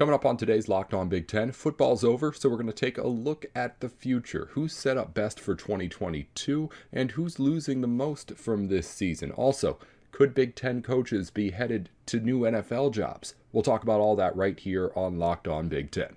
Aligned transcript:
Coming 0.00 0.14
up 0.14 0.24
on 0.24 0.38
today's 0.38 0.66
Locked 0.66 0.94
On 0.94 1.10
Big 1.10 1.28
Ten, 1.28 1.52
football's 1.52 2.04
over, 2.04 2.32
so 2.32 2.48
we're 2.48 2.56
going 2.56 2.66
to 2.68 2.72
take 2.72 2.96
a 2.96 3.06
look 3.06 3.44
at 3.54 3.80
the 3.80 3.90
future. 3.90 4.48
Who's 4.52 4.72
set 4.72 4.96
up 4.96 5.12
best 5.12 5.38
for 5.38 5.54
2022, 5.54 6.70
and 6.90 7.10
who's 7.10 7.38
losing 7.38 7.82
the 7.82 7.86
most 7.86 8.34
from 8.38 8.68
this 8.68 8.88
season? 8.88 9.30
Also, 9.32 9.78
could 10.10 10.32
Big 10.32 10.54
Ten 10.54 10.80
coaches 10.80 11.28
be 11.28 11.50
headed 11.50 11.90
to 12.06 12.18
new 12.18 12.40
NFL 12.40 12.94
jobs? 12.94 13.34
We'll 13.52 13.62
talk 13.62 13.82
about 13.82 14.00
all 14.00 14.16
that 14.16 14.34
right 14.34 14.58
here 14.58 14.90
on 14.96 15.18
Locked 15.18 15.46
On 15.46 15.68
Big 15.68 15.90
Ten. 15.90 16.16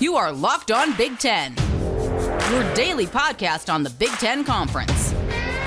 You 0.00 0.16
are 0.16 0.32
Locked 0.32 0.72
On 0.72 0.92
Big 0.96 1.20
Ten, 1.20 1.54
your 2.50 2.74
daily 2.74 3.06
podcast 3.06 3.72
on 3.72 3.84
the 3.84 3.90
Big 3.90 4.10
Ten 4.18 4.42
Conference 4.42 5.13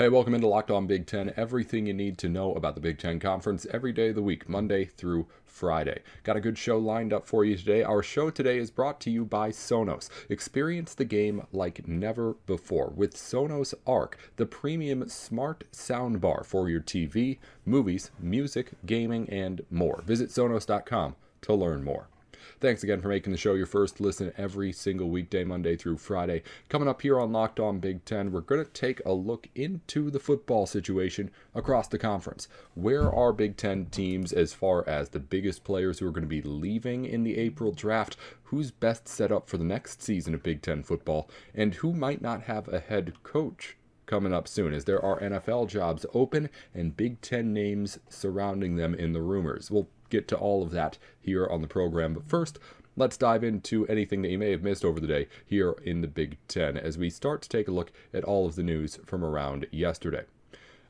Hey, 0.00 0.08
welcome 0.08 0.34
into 0.34 0.46
Locked 0.46 0.70
On 0.70 0.86
Big 0.86 1.06
Ten. 1.06 1.30
Everything 1.36 1.84
you 1.84 1.92
need 1.92 2.16
to 2.16 2.28
know 2.30 2.54
about 2.54 2.74
the 2.74 2.80
Big 2.80 2.98
Ten 2.98 3.20
Conference 3.20 3.66
every 3.70 3.92
day 3.92 4.08
of 4.08 4.14
the 4.14 4.22
week, 4.22 4.48
Monday 4.48 4.86
through 4.86 5.26
Friday. 5.44 6.00
Got 6.22 6.38
a 6.38 6.40
good 6.40 6.56
show 6.56 6.78
lined 6.78 7.12
up 7.12 7.26
for 7.26 7.44
you 7.44 7.54
today. 7.54 7.82
Our 7.82 8.02
show 8.02 8.30
today 8.30 8.56
is 8.56 8.70
brought 8.70 8.98
to 9.02 9.10
you 9.10 9.26
by 9.26 9.50
Sonos. 9.50 10.08
Experience 10.30 10.94
the 10.94 11.04
game 11.04 11.46
like 11.52 11.86
never 11.86 12.32
before 12.46 12.94
with 12.96 13.14
Sonos 13.14 13.74
Arc, 13.86 14.16
the 14.36 14.46
premium 14.46 15.06
smart 15.06 15.64
soundbar 15.70 16.46
for 16.46 16.70
your 16.70 16.80
TV, 16.80 17.36
movies, 17.66 18.10
music, 18.18 18.70
gaming, 18.86 19.28
and 19.28 19.60
more. 19.70 20.02
Visit 20.06 20.30
Sonos.com 20.30 21.14
to 21.42 21.52
learn 21.52 21.84
more. 21.84 22.08
Thanks 22.60 22.82
again 22.82 23.00
for 23.00 23.08
making 23.08 23.32
the 23.32 23.38
show 23.38 23.54
your 23.54 23.64
first 23.64 24.02
listen 24.02 24.34
every 24.36 24.70
single 24.70 25.08
weekday, 25.08 25.44
Monday 25.44 25.76
through 25.76 25.96
Friday. 25.96 26.42
Coming 26.68 26.88
up 26.88 27.00
here 27.00 27.18
on 27.18 27.32
Locked 27.32 27.58
On 27.58 27.78
Big 27.78 28.04
Ten, 28.04 28.32
we're 28.32 28.42
going 28.42 28.62
to 28.62 28.70
take 28.70 29.00
a 29.06 29.14
look 29.14 29.48
into 29.54 30.10
the 30.10 30.20
football 30.20 30.66
situation 30.66 31.30
across 31.54 31.88
the 31.88 31.96
conference. 31.96 32.48
Where 32.74 33.10
are 33.10 33.32
Big 33.32 33.56
Ten 33.56 33.86
teams 33.86 34.30
as 34.30 34.52
far 34.52 34.86
as 34.86 35.08
the 35.08 35.20
biggest 35.20 35.64
players 35.64 35.98
who 35.98 36.06
are 36.06 36.10
going 36.10 36.20
to 36.20 36.28
be 36.28 36.42
leaving 36.42 37.06
in 37.06 37.22
the 37.22 37.38
April 37.38 37.72
draft? 37.72 38.18
Who's 38.44 38.70
best 38.70 39.08
set 39.08 39.32
up 39.32 39.48
for 39.48 39.56
the 39.56 39.64
next 39.64 40.02
season 40.02 40.34
of 40.34 40.42
Big 40.42 40.60
Ten 40.60 40.82
football? 40.82 41.30
And 41.54 41.76
who 41.76 41.94
might 41.94 42.20
not 42.20 42.42
have 42.42 42.68
a 42.68 42.80
head 42.80 43.14
coach 43.22 43.78
coming 44.04 44.34
up 44.34 44.46
soon 44.46 44.74
as 44.74 44.84
there 44.84 45.02
are 45.02 45.18
NFL 45.20 45.66
jobs 45.70 46.04
open 46.12 46.50
and 46.74 46.94
Big 46.94 47.22
Ten 47.22 47.54
names 47.54 48.00
surrounding 48.10 48.76
them 48.76 48.94
in 48.94 49.14
the 49.14 49.22
rumors. 49.22 49.70
We'll 49.70 49.88
get 50.10 50.28
to 50.28 50.36
all 50.36 50.62
of 50.62 50.70
that 50.72 50.98
here 51.20 51.46
on 51.46 51.62
the 51.62 51.68
program. 51.68 52.14
But 52.14 52.28
first, 52.28 52.58
let's 52.96 53.16
dive 53.16 53.44
into 53.44 53.86
anything 53.86 54.22
that 54.22 54.30
you 54.30 54.38
may 54.38 54.50
have 54.50 54.62
missed 54.62 54.84
over 54.84 55.00
the 55.00 55.06
day 55.06 55.28
here 55.46 55.74
in 55.84 56.00
the 56.00 56.08
Big 56.08 56.36
Ten 56.48 56.76
as 56.76 56.98
we 56.98 57.08
start 57.08 57.42
to 57.42 57.48
take 57.48 57.68
a 57.68 57.72
look 57.72 57.92
at 58.12 58.24
all 58.24 58.46
of 58.46 58.56
the 58.56 58.62
news 58.62 58.98
from 59.06 59.24
around 59.24 59.66
yesterday. 59.70 60.24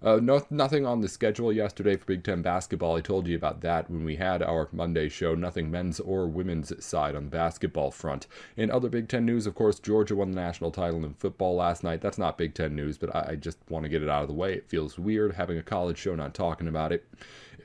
Uh, 0.02 0.18
no, 0.22 0.46
nothing 0.48 0.86
on 0.86 1.02
the 1.02 1.08
schedule 1.08 1.52
yesterday 1.52 1.94
for 1.94 2.06
Big 2.06 2.24
Ten 2.24 2.40
basketball. 2.40 2.96
I 2.96 3.02
told 3.02 3.26
you 3.26 3.36
about 3.36 3.60
that 3.60 3.90
when 3.90 4.02
we 4.02 4.16
had 4.16 4.42
our 4.42 4.66
Monday 4.72 5.10
show. 5.10 5.34
Nothing 5.34 5.70
men's 5.70 6.00
or 6.00 6.26
women's 6.26 6.72
side 6.82 7.14
on 7.14 7.24
the 7.24 7.30
basketball 7.30 7.90
front. 7.90 8.26
In 8.56 8.70
other 8.70 8.88
Big 8.88 9.08
Ten 9.08 9.26
news, 9.26 9.46
of 9.46 9.54
course, 9.54 9.78
Georgia 9.78 10.16
won 10.16 10.30
the 10.30 10.40
national 10.40 10.70
title 10.70 11.04
in 11.04 11.12
football 11.14 11.54
last 11.54 11.84
night. 11.84 12.00
That's 12.00 12.16
not 12.16 12.38
Big 12.38 12.54
Ten 12.54 12.74
news, 12.74 12.96
but 12.96 13.14
I, 13.14 13.32
I 13.32 13.34
just 13.36 13.58
want 13.68 13.82
to 13.82 13.90
get 13.90 14.02
it 14.02 14.08
out 14.08 14.22
of 14.22 14.28
the 14.28 14.34
way. 14.34 14.54
It 14.54 14.70
feels 14.70 14.98
weird 14.98 15.34
having 15.34 15.58
a 15.58 15.62
college 15.62 15.98
show 15.98 16.14
not 16.14 16.32
talking 16.32 16.66
about 16.68 16.92
it. 16.92 17.06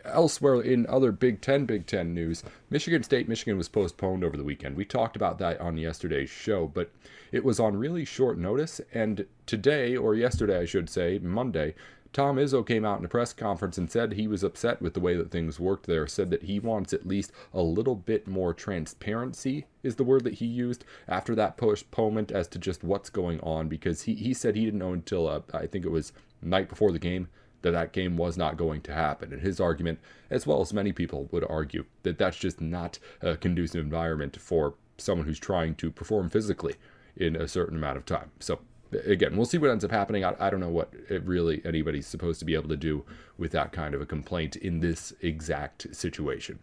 Elsewhere 0.05 0.61
in 0.61 0.85
other 0.87 1.11
Big 1.11 1.41
Ten, 1.41 1.65
Big 1.65 1.85
Ten 1.85 2.13
news, 2.13 2.43
Michigan 2.69 3.03
State, 3.03 3.27
Michigan 3.27 3.57
was 3.57 3.69
postponed 3.69 4.23
over 4.23 4.37
the 4.37 4.43
weekend. 4.43 4.75
We 4.75 4.85
talked 4.85 5.15
about 5.15 5.39
that 5.39 5.59
on 5.59 5.77
yesterday's 5.77 6.29
show, 6.29 6.67
but 6.67 6.91
it 7.31 7.43
was 7.43 7.59
on 7.59 7.77
really 7.77 8.05
short 8.05 8.37
notice. 8.37 8.79
And 8.93 9.25
today, 9.45 9.95
or 9.97 10.15
yesterday, 10.15 10.59
I 10.59 10.65
should 10.65 10.89
say, 10.89 11.19
Monday, 11.19 11.75
Tom 12.13 12.37
Izzo 12.37 12.65
came 12.65 12.85
out 12.85 12.99
in 12.99 13.03
a 13.03 13.09
press 13.09 13.33
conference 13.33 13.77
and 13.77 13.91
said 13.91 14.13
he 14.13 14.25
was 14.25 14.41
upset 14.41 14.81
with 14.81 14.93
the 14.93 15.01
way 15.01 15.17
that 15.17 15.31
things 15.31 15.59
worked 15.59 15.85
there. 15.85 16.07
Said 16.07 16.29
that 16.29 16.43
he 16.43 16.59
wants 16.59 16.93
at 16.93 17.05
least 17.05 17.33
a 17.53 17.61
little 17.61 17.95
bit 17.95 18.25
more 18.25 18.53
transparency, 18.53 19.65
is 19.83 19.95
the 19.95 20.05
word 20.05 20.23
that 20.23 20.35
he 20.35 20.45
used, 20.45 20.85
after 21.09 21.35
that 21.35 21.57
postponement 21.57 22.31
as 22.31 22.47
to 22.47 22.57
just 22.57 22.85
what's 22.85 23.09
going 23.09 23.41
on. 23.41 23.67
Because 23.67 24.03
he, 24.03 24.15
he 24.15 24.33
said 24.33 24.55
he 24.55 24.63
didn't 24.63 24.79
know 24.79 24.93
until, 24.93 25.27
uh, 25.27 25.41
I 25.53 25.67
think 25.67 25.85
it 25.85 25.91
was 25.91 26.13
night 26.41 26.69
before 26.69 26.93
the 26.93 26.99
game, 26.99 27.27
that 27.65 27.71
that 27.71 27.93
game 27.93 28.15
was 28.15 28.37
not 28.37 28.57
going 28.57 28.79
to 28.79 28.93
happen. 28.93 29.33
And 29.33 29.41
his 29.41 29.59
argument, 29.59 29.99
as 30.29 30.45
well 30.45 30.61
as 30.61 30.71
many 30.71 30.91
people 30.91 31.27
would 31.31 31.43
argue, 31.49 31.85
that 32.03 32.19
that's 32.19 32.37
just 32.37 32.61
not 32.61 32.99
a 33.21 33.35
conducive 33.35 33.83
environment 33.83 34.39
for 34.39 34.75
someone 34.99 35.25
who's 35.25 35.39
trying 35.39 35.73
to 35.75 35.89
perform 35.89 36.29
physically 36.29 36.75
in 37.17 37.35
a 37.35 37.47
certain 37.47 37.75
amount 37.75 37.97
of 37.97 38.05
time. 38.05 38.29
So 38.39 38.59
again, 39.07 39.35
we'll 39.35 39.47
see 39.47 39.57
what 39.57 39.71
ends 39.71 39.83
up 39.83 39.89
happening. 39.89 40.23
I, 40.23 40.35
I 40.39 40.51
don't 40.51 40.59
know 40.59 40.69
what 40.69 40.93
really 41.09 41.63
anybody's 41.65 42.05
supposed 42.05 42.37
to 42.39 42.45
be 42.45 42.53
able 42.53 42.69
to 42.69 42.77
do 42.77 43.03
with 43.35 43.51
that 43.53 43.71
kind 43.71 43.95
of 43.95 44.01
a 44.01 44.05
complaint 44.05 44.55
in 44.55 44.79
this 44.79 45.11
exact 45.21 45.87
situation. 45.95 46.59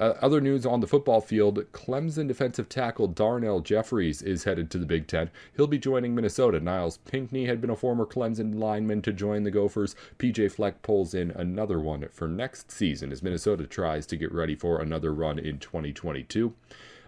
Uh, 0.00 0.14
other 0.22 0.40
news 0.40 0.64
on 0.64 0.80
the 0.80 0.86
football 0.86 1.20
field 1.20 1.58
Clemson 1.72 2.26
defensive 2.26 2.70
tackle 2.70 3.06
Darnell 3.06 3.60
Jeffries 3.60 4.22
is 4.22 4.44
headed 4.44 4.70
to 4.70 4.78
the 4.78 4.86
Big 4.86 5.06
Ten. 5.06 5.30
He'll 5.54 5.66
be 5.66 5.78
joining 5.78 6.14
Minnesota. 6.14 6.58
Nyles 6.58 6.98
Pinckney 7.04 7.44
had 7.44 7.60
been 7.60 7.68
a 7.68 7.76
former 7.76 8.06
Clemson 8.06 8.58
lineman 8.58 9.02
to 9.02 9.12
join 9.12 9.42
the 9.42 9.50
Gophers. 9.50 9.94
PJ 10.18 10.52
Fleck 10.52 10.80
pulls 10.80 11.12
in 11.12 11.30
another 11.32 11.78
one 11.78 12.08
for 12.08 12.26
next 12.26 12.70
season 12.70 13.12
as 13.12 13.22
Minnesota 13.22 13.66
tries 13.66 14.06
to 14.06 14.16
get 14.16 14.32
ready 14.32 14.54
for 14.54 14.80
another 14.80 15.12
run 15.12 15.38
in 15.38 15.58
2022. 15.58 16.54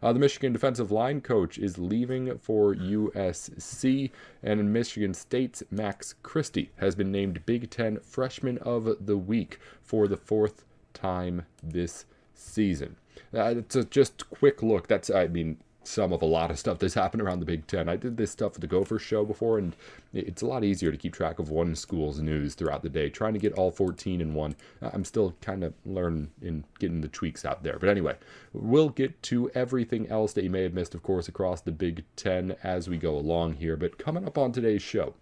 Uh, 0.02 0.12
the 0.12 0.18
Michigan 0.18 0.52
defensive 0.52 0.90
line 0.90 1.22
coach 1.22 1.56
is 1.56 1.78
leaving 1.78 2.36
for 2.36 2.74
USC, 2.74 4.10
and 4.42 4.70
Michigan 4.70 5.14
State's 5.14 5.62
Max 5.70 6.14
Christie 6.22 6.72
has 6.76 6.94
been 6.94 7.10
named 7.10 7.46
Big 7.46 7.70
Ten 7.70 8.00
Freshman 8.00 8.58
of 8.58 9.06
the 9.06 9.16
Week 9.16 9.58
for 9.80 10.06
the 10.06 10.18
fourth 10.18 10.66
time 10.92 11.46
this 11.62 12.04
season. 12.42 12.96
Uh, 13.34 13.54
it's 13.58 13.76
a 13.76 13.84
just 13.84 14.28
quick 14.30 14.62
look. 14.62 14.88
That's, 14.88 15.10
I 15.10 15.26
mean, 15.26 15.58
some 15.84 16.12
of 16.12 16.22
a 16.22 16.26
lot 16.26 16.50
of 16.50 16.58
stuff 16.58 16.78
that's 16.78 16.94
happened 16.94 17.22
around 17.22 17.40
the 17.40 17.46
Big 17.46 17.66
Ten. 17.66 17.88
I 17.88 17.96
did 17.96 18.16
this 18.16 18.30
stuff 18.30 18.54
for 18.54 18.60
the 18.60 18.66
Gopher 18.66 18.98
show 18.98 19.24
before, 19.24 19.58
and 19.58 19.74
it's 20.12 20.42
a 20.42 20.46
lot 20.46 20.64
easier 20.64 20.90
to 20.90 20.96
keep 20.96 21.12
track 21.12 21.38
of 21.38 21.50
one 21.50 21.74
school's 21.74 22.20
news 22.20 22.54
throughout 22.54 22.82
the 22.82 22.88
day. 22.88 23.10
Trying 23.10 23.32
to 23.32 23.38
get 23.38 23.54
all 23.54 23.70
14 23.70 24.20
in 24.20 24.34
one, 24.34 24.54
I'm 24.80 25.04
still 25.04 25.34
kind 25.40 25.64
of 25.64 25.74
learning 25.84 26.30
and 26.40 26.64
getting 26.78 27.00
the 27.00 27.08
tweaks 27.08 27.44
out 27.44 27.62
there. 27.62 27.78
But 27.78 27.88
anyway, 27.88 28.16
we'll 28.52 28.90
get 28.90 29.22
to 29.24 29.50
everything 29.54 30.08
else 30.08 30.32
that 30.34 30.44
you 30.44 30.50
may 30.50 30.62
have 30.62 30.74
missed, 30.74 30.94
of 30.94 31.02
course, 31.02 31.28
across 31.28 31.60
the 31.60 31.72
Big 31.72 32.04
Ten 32.16 32.56
as 32.62 32.88
we 32.88 32.96
go 32.96 33.16
along 33.16 33.54
here. 33.54 33.76
But 33.76 33.98
coming 33.98 34.26
up 34.26 34.38
on 34.38 34.52
today's 34.52 34.82
show, 34.82 35.14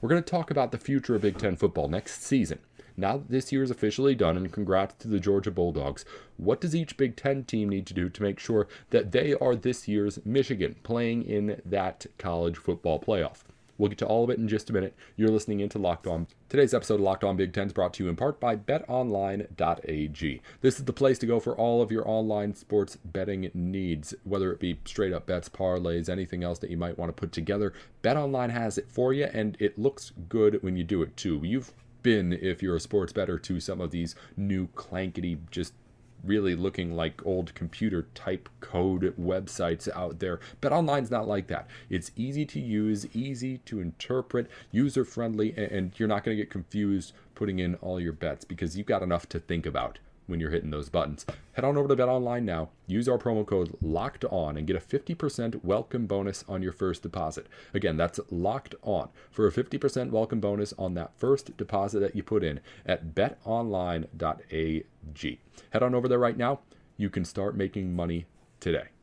we're 0.00 0.10
going 0.10 0.22
to 0.22 0.30
talk 0.30 0.50
about 0.50 0.70
the 0.70 0.78
future 0.78 1.14
of 1.14 1.22
Big 1.22 1.38
Ten 1.38 1.56
football 1.56 1.88
next 1.88 2.22
season. 2.22 2.58
Now 2.96 3.16
that 3.16 3.28
this 3.28 3.50
year 3.52 3.62
is 3.62 3.70
officially 3.70 4.14
done, 4.14 4.36
and 4.36 4.52
congrats 4.52 4.94
to 5.00 5.08
the 5.08 5.18
Georgia 5.18 5.50
Bulldogs, 5.50 6.04
what 6.36 6.60
does 6.60 6.76
each 6.76 6.96
Big 6.96 7.16
Ten 7.16 7.44
team 7.44 7.68
need 7.68 7.86
to 7.86 7.94
do 7.94 8.08
to 8.08 8.22
make 8.22 8.38
sure 8.38 8.68
that 8.90 9.12
they 9.12 9.34
are 9.34 9.56
this 9.56 9.88
year's 9.88 10.24
Michigan 10.24 10.76
playing 10.82 11.24
in 11.24 11.60
that 11.64 12.06
college 12.18 12.56
football 12.56 13.00
playoff? 13.00 13.42
We'll 13.76 13.88
get 13.88 13.98
to 13.98 14.06
all 14.06 14.22
of 14.22 14.30
it 14.30 14.38
in 14.38 14.46
just 14.46 14.70
a 14.70 14.72
minute. 14.72 14.94
You're 15.16 15.30
listening 15.30 15.58
into 15.58 15.78
Locked 15.78 16.06
On. 16.06 16.28
Today's 16.48 16.74
episode 16.74 16.94
of 16.94 17.00
Locked 17.00 17.24
On 17.24 17.36
Big 17.36 17.52
Ten 17.52 17.66
is 17.66 17.72
brought 17.72 17.94
to 17.94 18.04
you 18.04 18.08
in 18.08 18.14
part 18.14 18.38
by 18.38 18.54
betonline.ag. 18.54 20.42
This 20.60 20.78
is 20.78 20.84
the 20.84 20.92
place 20.92 21.18
to 21.18 21.26
go 21.26 21.40
for 21.40 21.56
all 21.56 21.82
of 21.82 21.90
your 21.90 22.08
online 22.08 22.54
sports 22.54 22.96
betting 23.04 23.50
needs, 23.52 24.14
whether 24.22 24.52
it 24.52 24.60
be 24.60 24.78
straight 24.84 25.12
up 25.12 25.26
bets, 25.26 25.48
parlays, 25.48 26.08
anything 26.08 26.44
else 26.44 26.60
that 26.60 26.70
you 26.70 26.76
might 26.76 26.96
want 26.96 27.08
to 27.08 27.20
put 27.20 27.32
together. 27.32 27.72
BetOnline 28.04 28.50
has 28.50 28.78
it 28.78 28.88
for 28.88 29.12
you, 29.12 29.24
and 29.24 29.56
it 29.58 29.76
looks 29.76 30.12
good 30.28 30.62
when 30.62 30.76
you 30.76 30.84
do 30.84 31.02
it 31.02 31.16
too. 31.16 31.40
You've 31.42 31.72
been 32.04 32.32
if 32.32 32.62
you're 32.62 32.76
a 32.76 32.80
sports 32.80 33.12
better 33.12 33.36
to 33.40 33.58
some 33.58 33.80
of 33.80 33.90
these 33.90 34.14
new 34.36 34.68
clankety 34.68 35.38
just 35.50 35.72
really 36.22 36.54
looking 36.54 36.94
like 36.94 37.24
old 37.26 37.54
computer 37.54 38.06
type 38.14 38.48
code 38.60 39.14
websites 39.20 39.88
out 39.94 40.20
there. 40.20 40.40
But 40.60 40.72
online's 40.72 41.10
not 41.10 41.28
like 41.28 41.48
that. 41.48 41.66
It's 41.90 42.12
easy 42.16 42.46
to 42.46 42.60
use, 42.60 43.06
easy 43.14 43.58
to 43.58 43.80
interpret, 43.80 44.48
user 44.70 45.04
friendly, 45.04 45.52
and 45.56 45.92
you're 45.98 46.08
not 46.08 46.24
going 46.24 46.36
to 46.36 46.42
get 46.42 46.50
confused 46.50 47.12
putting 47.34 47.58
in 47.58 47.74
all 47.76 48.00
your 48.00 48.12
bets 48.12 48.44
because 48.44 48.76
you've 48.76 48.86
got 48.86 49.02
enough 49.02 49.28
to 49.30 49.40
think 49.40 49.66
about 49.66 49.98
when 50.26 50.40
you're 50.40 50.50
hitting 50.50 50.70
those 50.70 50.88
buttons. 50.88 51.26
Head 51.52 51.64
on 51.64 51.76
over 51.76 51.88
to 51.88 51.96
Bet 51.96 52.08
Online 52.08 52.44
now, 52.44 52.70
use 52.86 53.08
our 53.08 53.18
promo 53.18 53.46
code 53.46 53.76
LOCKED 53.82 54.24
ON, 54.30 54.56
and 54.56 54.66
get 54.66 54.76
a 54.76 54.80
50% 54.80 55.64
welcome 55.64 56.06
bonus 56.06 56.44
on 56.48 56.62
your 56.62 56.72
first 56.72 57.02
deposit. 57.02 57.46
Again, 57.72 57.96
that's 57.96 58.20
LOCKED 58.30 58.74
ON 58.82 59.08
for 59.30 59.46
a 59.46 59.52
50% 59.52 60.10
welcome 60.10 60.40
bonus 60.40 60.72
on 60.78 60.94
that 60.94 61.12
first 61.18 61.56
deposit 61.56 62.00
that 62.00 62.16
you 62.16 62.22
put 62.22 62.42
in 62.42 62.60
at 62.86 63.14
betonline.ag. 63.14 64.08
Head 65.70 65.82
on 65.82 65.94
over 65.94 66.08
there 66.08 66.18
right 66.18 66.36
now. 66.36 66.60
You 66.96 67.10
can 67.10 67.24
start 67.24 67.56
making 67.56 67.94
money 67.94 68.26
today. 68.60 68.93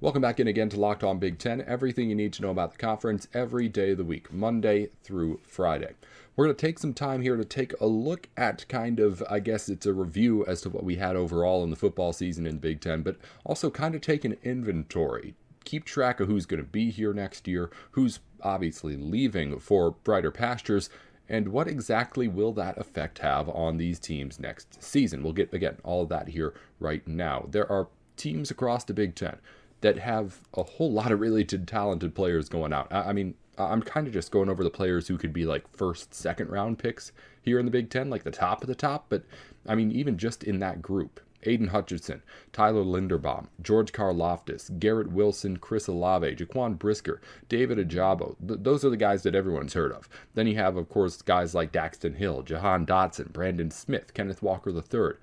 Welcome 0.00 0.22
back 0.22 0.38
in 0.38 0.46
again 0.46 0.68
to 0.68 0.78
Locked 0.78 1.02
On 1.02 1.18
Big 1.18 1.40
Ten. 1.40 1.60
Everything 1.66 2.08
you 2.08 2.14
need 2.14 2.32
to 2.34 2.42
know 2.42 2.52
about 2.52 2.70
the 2.70 2.78
conference 2.78 3.26
every 3.34 3.68
day 3.68 3.90
of 3.90 3.98
the 3.98 4.04
week, 4.04 4.32
Monday 4.32 4.90
through 5.02 5.40
Friday. 5.42 5.94
We're 6.36 6.44
going 6.44 6.54
to 6.54 6.66
take 6.66 6.78
some 6.78 6.94
time 6.94 7.20
here 7.20 7.36
to 7.36 7.44
take 7.44 7.74
a 7.80 7.86
look 7.86 8.28
at 8.36 8.68
kind 8.68 9.00
of, 9.00 9.24
I 9.28 9.40
guess 9.40 9.68
it's 9.68 9.86
a 9.86 9.92
review 9.92 10.46
as 10.46 10.60
to 10.60 10.70
what 10.70 10.84
we 10.84 10.94
had 10.94 11.16
overall 11.16 11.64
in 11.64 11.70
the 11.70 11.76
football 11.76 12.12
season 12.12 12.46
in 12.46 12.58
Big 12.58 12.80
Ten, 12.80 13.02
but 13.02 13.16
also 13.44 13.70
kind 13.70 13.96
of 13.96 14.00
take 14.00 14.24
an 14.24 14.36
inventory. 14.44 15.34
Keep 15.64 15.84
track 15.84 16.20
of 16.20 16.28
who's 16.28 16.46
going 16.46 16.62
to 16.62 16.70
be 16.70 16.90
here 16.90 17.12
next 17.12 17.48
year, 17.48 17.68
who's 17.90 18.20
obviously 18.40 18.96
leaving 18.96 19.58
for 19.58 19.90
brighter 20.04 20.30
pastures, 20.30 20.90
and 21.28 21.48
what 21.48 21.66
exactly 21.66 22.28
will 22.28 22.52
that 22.52 22.78
effect 22.78 23.18
have 23.18 23.48
on 23.48 23.78
these 23.78 23.98
teams 23.98 24.38
next 24.38 24.80
season? 24.80 25.24
We'll 25.24 25.32
get, 25.32 25.52
again, 25.52 25.78
all 25.82 26.04
of 26.04 26.08
that 26.10 26.28
here 26.28 26.54
right 26.78 27.04
now. 27.08 27.46
There 27.50 27.68
are 27.68 27.88
teams 28.16 28.52
across 28.52 28.84
the 28.84 28.94
Big 28.94 29.16
Ten 29.16 29.38
that 29.80 29.98
have 29.98 30.40
a 30.54 30.62
whole 30.62 30.92
lot 30.92 31.12
of 31.12 31.20
really 31.20 31.44
talented 31.44 32.14
players 32.14 32.48
going 32.48 32.72
out. 32.72 32.88
I, 32.92 33.12
mean, 33.12 33.34
I'm 33.56 33.82
kind 33.82 34.06
of 34.06 34.12
just 34.12 34.30
going 34.30 34.48
over 34.48 34.64
the 34.64 34.70
players 34.70 35.08
who 35.08 35.18
could 35.18 35.32
be 35.32 35.44
like 35.44 35.68
first, 35.76 36.14
second 36.14 36.50
round 36.50 36.78
picks 36.78 37.12
here 37.42 37.58
in 37.58 37.64
the 37.64 37.70
Big 37.70 37.90
Ten, 37.90 38.10
like 38.10 38.24
the 38.24 38.30
top 38.30 38.62
of 38.62 38.68
the 38.68 38.74
top. 38.74 39.06
But 39.08 39.22
I 39.66 39.74
mean, 39.74 39.92
even 39.92 40.18
just 40.18 40.42
in 40.42 40.58
that 40.60 40.82
group, 40.82 41.20
Aidan 41.44 41.68
Hutchinson, 41.68 42.22
Tyler 42.52 42.82
Linderbaum, 42.82 43.46
George 43.62 43.92
Karlaftis, 43.92 44.76
Garrett 44.78 45.12
Wilson, 45.12 45.56
Chris 45.56 45.86
Olave, 45.86 46.34
Jaquan 46.34 46.78
Brisker, 46.78 47.20
David 47.48 47.78
Ojabo. 47.78 48.34
Th- 48.46 48.60
those 48.60 48.84
are 48.84 48.90
the 48.90 48.96
guys 48.96 49.22
that 49.22 49.36
everyone's 49.36 49.74
heard 49.74 49.92
of. 49.92 50.08
Then 50.34 50.48
you 50.48 50.56
have, 50.56 50.76
of 50.76 50.88
course, 50.88 51.22
guys 51.22 51.54
like 51.54 51.72
Daxton 51.72 52.16
Hill, 52.16 52.42
Jahan 52.42 52.84
Dotson, 52.84 53.32
Brandon 53.32 53.70
Smith, 53.70 54.14
Kenneth 54.14 54.42
Walker 54.42 54.70
III. 54.70 55.18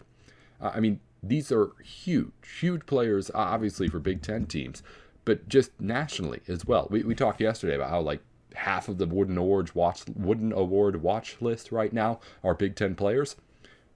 Uh, 0.62 0.72
I 0.74 0.80
mean, 0.80 1.02
these 1.28 1.52
are 1.52 1.72
huge, 1.84 2.32
huge 2.60 2.86
players, 2.86 3.32
obviously 3.34 3.88
for 3.88 4.00
Big 4.00 4.22
Ten 4.22 4.46
teams, 4.46 4.84
but 5.24 5.48
just 5.50 5.72
nationally 5.80 6.42
as 6.48 6.66
well. 6.66 6.88
We, 6.90 7.04
we 7.04 7.16
talked 7.16 7.42
yesterday 7.42 7.76
about 7.76 7.90
how 7.90 8.02
like 8.02 8.22
half 8.54 8.88
of 8.88 8.98
the 8.98 9.06
Wooden 9.06 9.38
Awards 9.38 9.76
watch 9.76 10.04
Wooden 10.16 10.54
Award 10.54 11.02
watch 11.02 11.38
list 11.42 11.72
right 11.72 11.92
now 11.92 12.20
are 12.44 12.54
Big 12.54 12.76
Ten 12.76 12.96
players. 12.96 13.36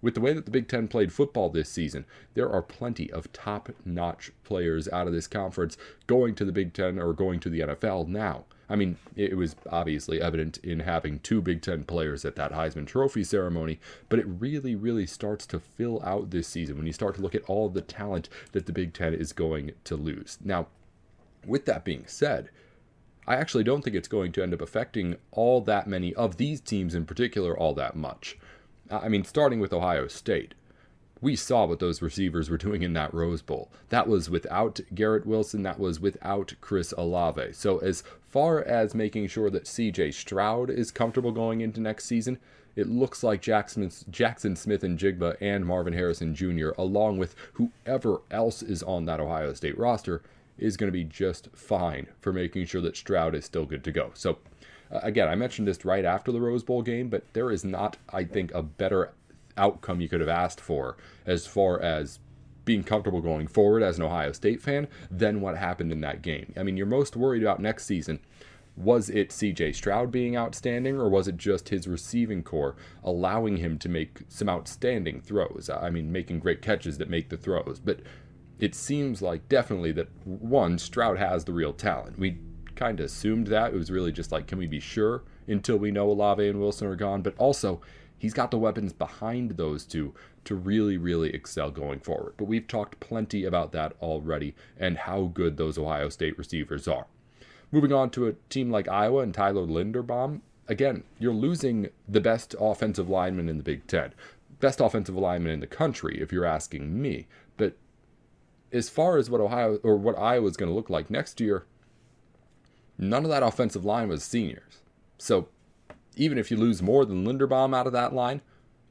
With 0.02 0.16
the 0.16 0.22
way 0.22 0.34
that 0.34 0.46
the 0.46 0.52
Big 0.52 0.68
Ten 0.70 0.88
played 0.88 1.12
football 1.12 1.50
this 1.50 1.70
season, 1.70 2.06
there 2.34 2.50
are 2.50 2.62
plenty 2.62 3.12
of 3.12 3.32
top 3.34 3.70
notch 3.86 4.32
players 4.44 4.88
out 4.88 5.08
of 5.08 5.14
this 5.14 5.28
conference 5.28 5.78
going 6.08 6.36
to 6.36 6.46
the 6.46 6.54
Big 6.54 6.74
Ten 6.74 6.98
or 6.98 7.14
going 7.14 7.40
to 7.42 7.50
the 7.50 7.60
NFL 7.60 8.08
now. 8.08 8.46
I 8.70 8.76
mean, 8.76 8.98
it 9.16 9.36
was 9.36 9.56
obviously 9.72 10.22
evident 10.22 10.60
in 10.60 10.82
having 10.82 11.20
two 11.20 11.42
Big 11.42 11.62
Ten 11.62 11.84
players 11.84 12.24
at 12.24 12.36
that 12.36 12.52
Heisman 12.52 12.86
Trophy 12.86 13.24
ceremony, 13.24 13.80
but 14.10 14.20
it 14.20 14.28
really, 14.28 14.76
really 14.76 15.08
starts 15.08 15.48
to 15.48 15.60
fill 15.60 16.02
out 16.04 16.30
this 16.30 16.48
season 16.48 16.78
when 16.78 16.86
you 16.86 16.94
start 16.94 17.16
to 17.16 17.22
look 17.22 17.34
at 17.34 17.44
all 17.44 17.70
the 17.70 17.82
talent 17.82 18.30
that 18.52 18.68
the 18.68 18.72
Big 18.72 18.94
Ten 18.94 19.14
is 19.14 19.34
going 19.34 19.72
to 19.86 19.96
lose. 19.96 20.38
Now, 20.44 20.68
with 21.46 21.66
that 21.66 21.84
being 21.84 22.04
said, 22.06 22.50
I 23.26 23.36
actually 23.36 23.64
don't 23.64 23.84
think 23.84 23.96
it's 23.96 24.08
going 24.08 24.32
to 24.34 24.44
end 24.44 24.54
up 24.54 24.62
affecting 24.62 25.16
all 25.32 25.62
that 25.62 25.88
many 25.88 26.14
of 26.14 26.38
these 26.38 26.62
teams 26.62 26.94
in 26.94 27.06
particular 27.06 27.58
all 27.58 27.74
that 27.76 27.96
much. 27.96 28.38
I 28.92 29.10
mean, 29.10 29.24
starting 29.24 29.60
with 29.60 29.74
Ohio 29.74 30.08
State 30.08 30.54
we 31.22 31.36
saw 31.36 31.66
what 31.66 31.80
those 31.80 32.02
receivers 32.02 32.50
were 32.50 32.58
doing 32.58 32.82
in 32.82 32.94
that 32.94 33.14
Rose 33.14 33.42
Bowl. 33.42 33.72
That 33.90 34.08
was 34.08 34.30
without 34.30 34.80
Garrett 34.94 35.26
Wilson, 35.26 35.64
that 35.64 35.80
was 35.80 36.00
without 36.00 36.54
Chris 36.62 36.94
Olave. 36.98 37.54
So, 37.54 37.80
as 37.80 38.04
far 38.30 38.64
as 38.64 38.94
making 38.94 39.28
sure 39.28 39.50
that 39.50 39.66
CJ 39.66 40.14
Stroud 40.14 40.70
is 40.70 40.92
comfortable 40.92 41.32
going 41.32 41.62
into 41.62 41.82
next 41.82 42.06
season, 42.06 42.38
it 42.76 42.88
looks 42.88 43.24
like 43.24 43.42
Jackson, 43.42 43.88
Jaxon 43.90 44.58
Smith-Njigba 44.58 45.38
and 45.42 45.66
Marvin 45.66 45.94
Harrison 45.94 46.34
Jr., 46.34 46.70
along 46.78 47.18
with 47.18 47.36
whoever 47.54 48.22
else 48.32 48.62
is 48.62 48.84
on 48.84 49.06
that 49.06 49.20
Ohio 49.20 49.54
State 49.54 49.78
roster, 49.78 50.22
is 50.58 50.78
going 50.78 50.88
to 50.88 50.98
be 50.98 51.04
just 51.04 51.50
fine 51.54 52.08
for 52.22 52.32
making 52.32 52.66
sure 52.66 52.82
that 52.82 52.98
Stroud 52.98 53.34
is 53.36 53.46
still 53.46 53.66
good 53.66 53.84
to 53.84 53.92
go. 53.92 54.12
So, 54.14 54.38
uh, 54.92 55.00
again, 55.04 55.28
I 55.28 55.36
mentioned 55.36 55.68
this 55.68 55.84
right 55.84 56.06
after 56.06 56.32
the 56.32 56.42
Rose 56.42 56.64
Bowl 56.64 56.82
game, 56.82 57.10
but 57.10 57.24
there 57.34 57.52
is 57.52 57.66
not, 57.66 57.98
I 58.10 58.24
think, 58.24 58.54
a 58.54 58.62
better 58.62 59.12
outcome 59.58 60.02
you 60.02 60.10
could 60.10 60.22
have 60.22 60.30
asked 60.30 60.62
for 60.62 60.98
as 61.26 61.46
far 61.46 61.82
as 61.82 62.20
being 62.70 62.84
comfortable 62.84 63.20
going 63.20 63.48
forward 63.48 63.82
as 63.82 63.98
an 63.98 64.04
Ohio 64.04 64.32
State 64.32 64.62
fan 64.62 64.88
than 65.10 65.42
what 65.42 65.58
happened 65.58 65.92
in 65.92 66.02
that 66.02 66.22
game. 66.22 66.54
I 66.56 66.62
mean, 66.62 66.78
you're 66.78 66.86
most 66.86 67.16
worried 67.16 67.42
about 67.42 67.60
next 67.60 67.88
season. 67.88 68.20
Was 68.78 69.10
it 69.10 69.30
CJ 69.30 69.74
Stroud 69.74 70.12
being 70.12 70.38
outstanding, 70.38 70.96
or 70.96 71.10
was 71.10 71.28
it 71.28 71.36
just 71.36 71.70
his 71.70 71.88
receiving 71.88 72.44
corps 72.44 72.76
allowing 73.04 73.58
him 73.58 73.80
to 73.80 73.90
make 73.90 74.20
some 74.28 74.48
outstanding 74.48 75.20
throws? 75.20 75.68
I 75.68 75.90
mean, 75.90 76.12
making 76.12 76.42
great 76.42 76.62
catches 76.62 77.00
that 77.00 77.10
make 77.10 77.30
the 77.30 77.38
throws. 77.38 77.82
But 77.84 78.02
it 78.60 78.76
seems 78.76 79.20
like 79.24 79.50
definitely 79.50 79.92
that 79.94 80.10
one, 80.24 80.78
Stroud 80.78 81.18
has 81.18 81.46
the 81.46 81.54
real 81.54 81.74
talent. 81.74 82.20
We 82.20 82.38
kind 82.76 83.00
of 83.00 83.08
assumed 83.08 83.48
that. 83.48 83.74
It 83.74 83.78
was 83.78 83.90
really 83.90 84.12
just 84.12 84.32
like, 84.32 84.46
can 84.46 84.60
we 84.60 84.68
be 84.68 84.80
sure 84.80 85.24
until 85.48 85.78
we 85.78 85.90
know 85.90 86.12
Olave 86.12 86.48
and 86.48 86.60
Wilson 86.60 86.88
are 86.88 86.96
gone? 86.96 87.24
But 87.24 87.34
also, 87.40 87.82
he's 88.20 88.36
got 88.36 88.52
the 88.52 88.60
weapons 88.60 88.94
behind 88.94 89.58
those 89.58 89.86
two 89.86 90.14
to 90.50 90.56
really, 90.56 90.98
really 90.98 91.30
excel 91.30 91.70
going 91.70 92.00
forward. 92.00 92.34
But 92.36 92.46
we've 92.46 92.68
talked 92.68 93.00
plenty 93.00 93.46
about 93.46 93.72
that 93.74 93.94
already 94.02 94.56
and 94.80 94.98
how 94.98 95.26
good 95.32 95.58
those 95.58 95.78
Ohio 95.78 96.10
State 96.10 96.40
receivers 96.40 96.88
are. 96.88 97.06
Moving 97.72 97.94
on 97.94 98.10
to 98.12 98.26
a 98.26 98.34
team 98.50 98.72
like 98.72 98.88
Iowa 98.88 99.22
and 99.22 99.32
Tyler 99.32 99.68
Linderbaum, 99.68 100.42
again, 100.68 101.04
you're 101.20 101.36
losing 101.36 101.90
the 102.08 102.20
best 102.20 102.56
offensive 102.60 103.08
lineman 103.08 103.48
in 103.48 103.58
the 103.58 103.64
Big 103.64 103.86
Ten, 103.86 104.12
best 104.60 104.82
offensive 104.82 105.16
lineman 105.16 105.52
in 105.52 105.60
the 105.60 105.68
country, 105.68 106.20
if 106.20 106.32
you're 106.32 106.46
asking 106.46 107.00
me. 107.00 107.28
But 107.56 107.78
as 108.72 108.90
far 108.90 109.18
as 109.18 109.30
what 109.30 109.42
Ohio 109.42 109.78
or 109.84 109.98
what 109.98 110.18
Iowa 110.18 110.48
is 110.48 110.58
going 110.58 110.72
to 110.72 110.76
look 110.76 110.90
like 110.90 111.12
next 111.12 111.40
year, 111.40 111.68
none 112.98 113.24
of 113.24 113.30
that 113.30 113.44
offensive 113.44 113.86
line 113.86 114.10
was 114.10 114.24
seniors. 114.24 114.80
So 115.20 115.50
even 116.16 116.40
if 116.40 116.50
you 116.50 116.58
lose 116.58 116.82
more 116.82 117.06
than 117.06 117.24
Linderbaum 117.24 117.76
out 117.76 117.86
of 117.86 117.94
that 117.94 118.14
line, 118.14 118.42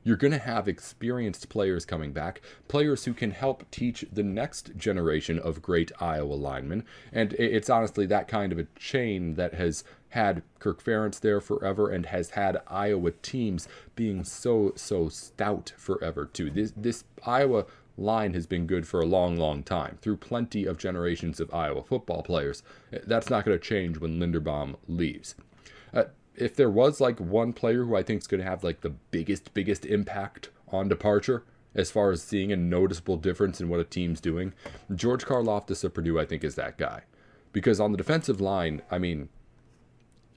you're 0.08 0.16
going 0.16 0.32
to 0.32 0.38
have 0.38 0.66
experienced 0.66 1.50
players 1.50 1.84
coming 1.84 2.12
back, 2.12 2.40
players 2.66 3.04
who 3.04 3.12
can 3.12 3.30
help 3.30 3.70
teach 3.70 4.06
the 4.10 4.22
next 4.22 4.74
generation 4.74 5.38
of 5.38 5.60
great 5.60 5.92
Iowa 6.00 6.32
linemen. 6.32 6.86
And 7.12 7.34
it's 7.34 7.68
honestly 7.68 8.06
that 8.06 8.26
kind 8.26 8.50
of 8.50 8.58
a 8.58 8.66
chain 8.78 9.34
that 9.34 9.52
has 9.52 9.84
had 10.08 10.42
Kirk 10.60 10.82
Ferentz 10.82 11.20
there 11.20 11.42
forever 11.42 11.90
and 11.90 12.06
has 12.06 12.30
had 12.30 12.62
Iowa 12.68 13.10
teams 13.10 13.68
being 13.96 14.24
so, 14.24 14.72
so 14.76 15.10
stout 15.10 15.74
forever, 15.76 16.24
too. 16.24 16.48
This, 16.48 16.72
this 16.74 17.04
Iowa 17.26 17.66
line 17.98 18.32
has 18.32 18.46
been 18.46 18.66
good 18.66 18.88
for 18.88 19.02
a 19.02 19.06
long, 19.06 19.36
long 19.36 19.62
time 19.62 19.98
through 20.00 20.16
plenty 20.16 20.64
of 20.64 20.78
generations 20.78 21.38
of 21.38 21.52
Iowa 21.52 21.82
football 21.82 22.22
players. 22.22 22.62
That's 22.90 23.28
not 23.28 23.44
going 23.44 23.58
to 23.58 23.62
change 23.62 23.98
when 23.98 24.18
Linderbaum 24.18 24.76
leaves. 24.88 25.34
Uh, 25.92 26.04
if 26.40 26.54
there 26.54 26.70
was 26.70 27.00
like 27.00 27.18
one 27.20 27.52
player 27.52 27.84
who 27.84 27.96
I 27.96 28.02
think 28.02 28.20
is 28.20 28.26
going 28.26 28.42
to 28.42 28.48
have 28.48 28.64
like 28.64 28.80
the 28.80 28.90
biggest, 28.90 29.52
biggest 29.54 29.84
impact 29.84 30.50
on 30.68 30.88
departure 30.88 31.44
as 31.74 31.90
far 31.90 32.10
as 32.10 32.22
seeing 32.22 32.52
a 32.52 32.56
noticeable 32.56 33.16
difference 33.16 33.60
in 33.60 33.68
what 33.68 33.80
a 33.80 33.84
team's 33.84 34.20
doing, 34.20 34.52
George 34.94 35.24
Karlaftis 35.24 35.84
of 35.84 35.94
Purdue, 35.94 36.18
I 36.18 36.24
think, 36.24 36.42
is 36.42 36.54
that 36.56 36.78
guy. 36.78 37.02
Because 37.52 37.80
on 37.80 37.92
the 37.92 37.98
defensive 37.98 38.40
line, 38.40 38.82
I 38.90 38.98
mean, 38.98 39.28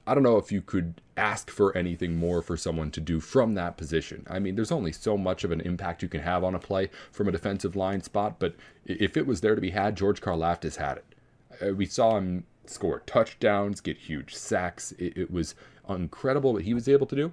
I 0.06 0.14
don't 0.14 0.22
know 0.22 0.36
if 0.36 0.50
you 0.50 0.60
could 0.60 1.00
ask 1.16 1.50
for 1.50 1.76
anything 1.76 2.16
more 2.16 2.42
for 2.42 2.56
someone 2.56 2.90
to 2.92 3.00
do 3.00 3.20
from 3.20 3.54
that 3.54 3.76
position. 3.76 4.26
I 4.28 4.40
mean, 4.40 4.56
there's 4.56 4.72
only 4.72 4.92
so 4.92 5.16
much 5.16 5.44
of 5.44 5.52
an 5.52 5.60
impact 5.60 6.02
you 6.02 6.08
can 6.08 6.22
have 6.22 6.42
on 6.42 6.54
a 6.54 6.58
play 6.58 6.90
from 7.12 7.28
a 7.28 7.32
defensive 7.32 7.76
line 7.76 8.02
spot, 8.02 8.38
but 8.38 8.56
if 8.84 9.16
it 9.16 9.26
was 9.26 9.40
there 9.40 9.54
to 9.54 9.60
be 9.60 9.70
had, 9.70 9.96
George 9.96 10.20
Karlaftis 10.20 10.76
had 10.76 10.98
it. 10.98 11.14
Uh, 11.60 11.74
we 11.74 11.86
saw 11.86 12.16
him 12.16 12.44
score 12.66 13.00
touchdowns, 13.00 13.80
get 13.80 13.96
huge 13.96 14.34
sacks. 14.34 14.92
It, 14.92 15.16
it 15.16 15.30
was 15.30 15.54
incredible 15.88 16.52
what 16.52 16.62
he 16.62 16.74
was 16.74 16.88
able 16.88 17.06
to 17.06 17.16
do. 17.16 17.32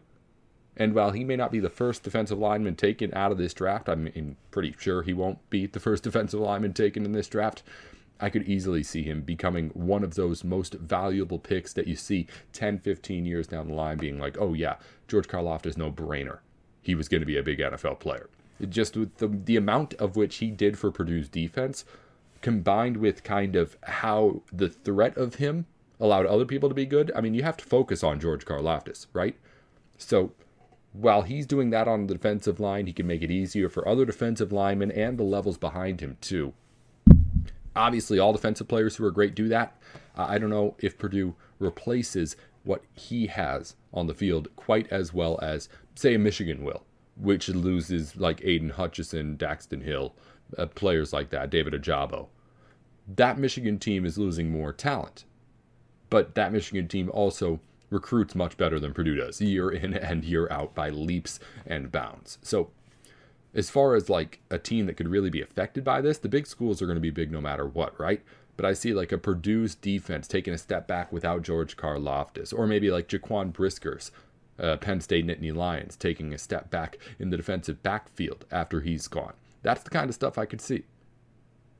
And 0.77 0.93
while 0.93 1.11
he 1.11 1.23
may 1.23 1.35
not 1.35 1.51
be 1.51 1.59
the 1.59 1.69
first 1.69 2.03
defensive 2.03 2.39
lineman 2.39 2.75
taken 2.75 3.13
out 3.13 3.31
of 3.31 3.37
this 3.37 3.53
draft, 3.53 3.89
I'm 3.89 4.37
pretty 4.49 4.73
sure 4.77 5.01
he 5.01 5.13
won't 5.13 5.47
be 5.49 5.65
the 5.65 5.79
first 5.79 6.03
defensive 6.05 6.39
lineman 6.39 6.73
taken 6.73 7.05
in 7.05 7.11
this 7.11 7.27
draft. 7.27 7.63
I 8.21 8.29
could 8.29 8.47
easily 8.47 8.83
see 8.83 9.03
him 9.03 9.21
becoming 9.21 9.69
one 9.69 10.03
of 10.03 10.15
those 10.15 10.43
most 10.43 10.73
valuable 10.73 11.39
picks 11.39 11.71
that 11.73 11.87
you 11.87 11.95
see 11.95 12.27
10, 12.53 12.79
15 12.79 13.25
years 13.25 13.47
down 13.47 13.67
the 13.67 13.73
line 13.73 13.97
being 13.97 14.19
like, 14.19 14.37
oh, 14.39 14.53
yeah, 14.53 14.75
George 15.07 15.27
Karlaftis 15.27 15.77
no 15.77 15.91
brainer. 15.91 16.39
He 16.81 16.95
was 16.95 17.07
going 17.07 17.21
to 17.21 17.25
be 17.27 17.37
a 17.37 17.43
big 17.43 17.59
NFL 17.59 17.99
player. 17.99 18.29
It 18.59 18.69
just 18.69 18.97
with 18.97 19.17
the, 19.17 19.27
the 19.27 19.55
amount 19.55 19.93
of 19.95 20.17
which 20.17 20.37
he 20.37 20.51
did 20.51 20.77
for 20.77 20.91
Purdue's 20.91 21.29
defense, 21.29 21.85
combined 22.41 22.97
with 22.97 23.23
kind 23.23 23.55
of 23.55 23.77
how 23.83 24.41
the 24.51 24.69
threat 24.69 25.15
of 25.17 25.35
him 25.35 25.65
allowed 25.99 26.25
other 26.25 26.45
people 26.45 26.69
to 26.69 26.75
be 26.75 26.85
good. 26.85 27.11
I 27.15 27.21
mean, 27.21 27.33
you 27.33 27.43
have 27.43 27.57
to 27.57 27.65
focus 27.65 28.03
on 28.03 28.19
George 28.19 28.45
Karlaftis, 28.45 29.07
right? 29.13 29.35
So 29.97 30.31
while 30.93 31.23
he's 31.23 31.45
doing 31.45 31.69
that 31.71 31.87
on 31.87 32.07
the 32.07 32.13
defensive 32.13 32.59
line, 32.59 32.87
he 32.87 32.93
can 32.93 33.05
make 33.05 33.21
it 33.21 33.31
easier 33.31 33.69
for 33.69 33.87
other 33.87 34.05
defensive 34.05 34.51
linemen 34.51 34.91
and 34.91 35.17
the 35.17 35.23
levels 35.23 35.57
behind 35.57 36.01
him 36.01 36.17
too. 36.21 36.53
Obviously, 37.75 38.17
all 38.17 38.33
defensive 38.33 38.67
players 38.67 38.95
who 38.95 39.05
are 39.05 39.11
great 39.11 39.35
do 39.35 39.47
that. 39.49 39.75
Uh, 40.17 40.25
I 40.27 40.37
don't 40.37 40.49
know 40.49 40.75
if 40.79 40.97
Purdue 40.97 41.35
replaces 41.59 42.35
what 42.63 42.83
he 42.93 43.27
has 43.27 43.75
on 43.93 44.07
the 44.07 44.13
field 44.13 44.47
quite 44.55 44.87
as 44.91 45.13
well 45.13 45.39
as, 45.41 45.69
say, 45.95 46.17
Michigan 46.17 46.63
will, 46.63 46.83
which 47.15 47.47
loses 47.49 48.17
like 48.17 48.41
Aidan 48.43 48.71
Hutchinson, 48.71 49.37
Daxton 49.37 49.83
Hill, 49.83 50.13
uh, 50.57 50.65
players 50.65 51.13
like 51.13 51.29
that, 51.29 51.49
David 51.49 51.73
Ojabo. 51.73 52.27
that 53.15 53.37
Michigan 53.37 53.79
team 53.79 54.05
is 54.05 54.17
losing 54.17 54.49
more 54.51 54.71
talent. 54.73 55.25
But 56.09 56.35
that 56.35 56.51
Michigan 56.51 56.87
team 56.87 57.09
also 57.13 57.59
recruits 57.89 58.35
much 58.35 58.57
better 58.57 58.79
than 58.79 58.93
Purdue 58.93 59.15
does, 59.15 59.41
year 59.41 59.69
in 59.69 59.93
and 59.95 60.23
year 60.23 60.47
out 60.51 60.75
by 60.75 60.89
leaps 60.89 61.39
and 61.65 61.91
bounds. 61.91 62.37
So, 62.41 62.69
as 63.53 63.69
far 63.69 63.95
as 63.95 64.09
like 64.09 64.39
a 64.51 64.59
team 64.59 64.85
that 64.85 64.95
could 64.95 65.07
really 65.07 65.29
be 65.29 65.41
affected 65.41 65.83
by 65.83 66.01
this, 66.01 66.19
the 66.19 66.29
big 66.29 66.45
schools 66.45 66.81
are 66.81 66.85
going 66.85 66.97
to 66.97 67.01
be 67.01 67.09
big 67.09 67.31
no 67.31 67.41
matter 67.41 67.65
what, 67.65 67.99
right? 67.99 68.21
But 68.55 68.65
I 68.65 68.73
see 68.73 68.93
like 68.93 69.11
a 69.11 69.17
Purdue's 69.17 69.73
defense 69.73 70.27
taking 70.27 70.53
a 70.53 70.57
step 70.57 70.87
back 70.87 71.11
without 71.11 71.43
George 71.43 71.77
Karlaftis, 71.77 72.53
or 72.53 72.67
maybe 72.67 72.91
like 72.91 73.07
Jaquan 73.07 73.51
Brisker's 73.51 74.11
uh, 74.59 74.77
Penn 74.77 75.01
State 75.01 75.25
Nittany 75.25 75.55
Lions 75.55 75.95
taking 75.95 76.33
a 76.33 76.37
step 76.37 76.69
back 76.69 76.97
in 77.17 77.29
the 77.29 77.37
defensive 77.37 77.81
backfield 77.81 78.45
after 78.51 78.81
he's 78.81 79.07
gone. 79.07 79.33
That's 79.63 79.83
the 79.83 79.89
kind 79.89 80.09
of 80.09 80.15
stuff 80.15 80.37
I 80.37 80.45
could 80.45 80.61
see. 80.61 80.83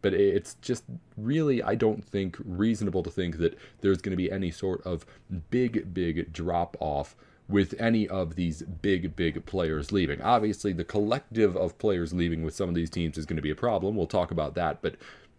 But 0.01 0.13
it's 0.13 0.55
just 0.61 0.85
really, 1.17 1.61
I 1.61 1.75
don't 1.75 2.05
think, 2.05 2.37
reasonable 2.45 3.03
to 3.03 3.11
think 3.11 3.37
that 3.39 3.57
there's 3.81 4.01
going 4.01 4.11
to 4.11 4.17
be 4.17 4.31
any 4.31 4.51
sort 4.51 4.81
of 4.85 5.05
big, 5.49 5.93
big 5.93 6.31
drop 6.31 6.77
off 6.79 7.15
with 7.49 7.73
any 7.79 8.07
of 8.07 8.35
these 8.35 8.61
big, 8.61 9.15
big 9.15 9.45
players 9.45 9.91
leaving. 9.91 10.21
Obviously, 10.21 10.71
the 10.71 10.83
collective 10.83 11.57
of 11.57 11.77
players 11.79 12.13
leaving 12.13 12.43
with 12.43 12.55
some 12.55 12.69
of 12.69 12.75
these 12.75 12.91
teams 12.91 13.17
is 13.17 13.25
going 13.25 13.37
to 13.37 13.41
be 13.41 13.49
a 13.49 13.55
problem. 13.55 13.95
We'll 13.95 14.07
talk 14.07 14.31
about 14.31 14.53
that. 14.55 14.81
But 14.81 14.95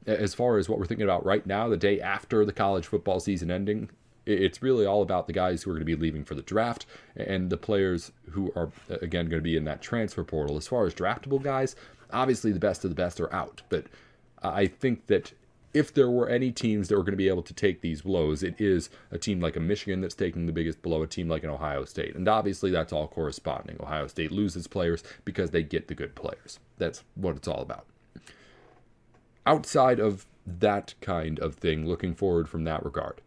as 0.07 0.35
far 0.35 0.59
as 0.59 0.69
what 0.69 0.79
we're 0.79 0.87
thinking 0.87 1.05
about 1.05 1.25
right 1.25 1.47
now, 1.47 1.69
the 1.69 1.77
day 1.77 2.01
after 2.01 2.45
the 2.45 2.53
college 2.53 2.87
football 2.87 3.21
season 3.21 3.51
ending, 3.51 3.91
it's 4.27 4.61
really 4.61 4.85
all 4.85 5.03
about 5.03 5.27
the 5.27 5.33
guys 5.33 5.63
who 5.63 5.71
are 5.71 5.75
going 5.75 5.87
to 5.87 5.97
be 5.97 6.01
leaving 6.01 6.25
for 6.25 6.35
the 6.35 6.43
draft 6.43 6.85
and 7.17 7.49
the 7.49 7.57
players 7.57 8.13
who 8.31 8.53
are, 8.55 8.71
again, 8.89 9.27
going 9.27 9.41
to 9.41 9.45
be 9.45 9.57
in 9.57 9.65
that 9.65 9.81
transfer 9.81 10.25
portal. 10.25 10.57
As 10.57 10.69
far 10.69 10.87
as 10.87 10.95
draftable 10.95 11.43
guys, 11.43 11.77
obviously 12.13 12.53
the 12.53 12.59
best 12.59 12.85
of 12.85 12.91
the 12.91 12.97
best 12.97 13.21
are 13.21 13.33
out. 13.33 13.63
But 13.69 13.87
I 14.43 14.67
think 14.67 15.07
that 15.09 15.33
if 15.73 15.95
there 15.95 16.11
were 16.11 16.29
any 16.29 16.51
teams 16.51 16.89
that 16.89 16.97
were 16.97 17.03
going 17.03 17.13
to 17.13 17.17
be 17.17 17.29
able 17.29 17.43
to 17.43 17.55
take 17.55 17.81
these 17.81 18.03
blows, 18.03 18.43
it 18.43 18.61
is 18.61 18.91
a 19.11 19.19
team 19.19 19.41
like 19.41 19.57
a 19.57 19.61
Michigan 19.61 20.01
that's 20.01 20.15
taking 20.15 20.47
the 20.47 20.53
biggest 20.53 20.83
blow, 20.83 21.03
a 21.03 21.07
team 21.07 21.29
like 21.29 21.45
an 21.45 21.51
Ohio 21.51 21.85
State. 21.85 22.17
And 22.17 22.27
obviously, 22.29 22.71
that's 22.71 22.93
all 22.93 23.07
corresponding. 23.07 23.77
Ohio 23.81 24.09
State 24.09 24.33
loses 24.33 24.67
players 24.67 25.05
because 25.25 25.51
they 25.51 25.63
get 25.63 25.89
the 25.89 25.95
good 25.95 26.15
players. 26.15 26.59
That's 26.79 27.05
what 27.15 27.37
it's 27.37 27.47
all 27.47 27.63
about. 27.63 27.87
Outside 29.47 30.01
of 30.01 30.27
that 30.47 30.95
kind 31.01 31.39
of 31.39 31.55
thing, 31.55 31.87
looking 31.87 32.15
forward 32.15 32.49
from 32.49 32.65
that 32.65 32.85
regard, 32.85 33.21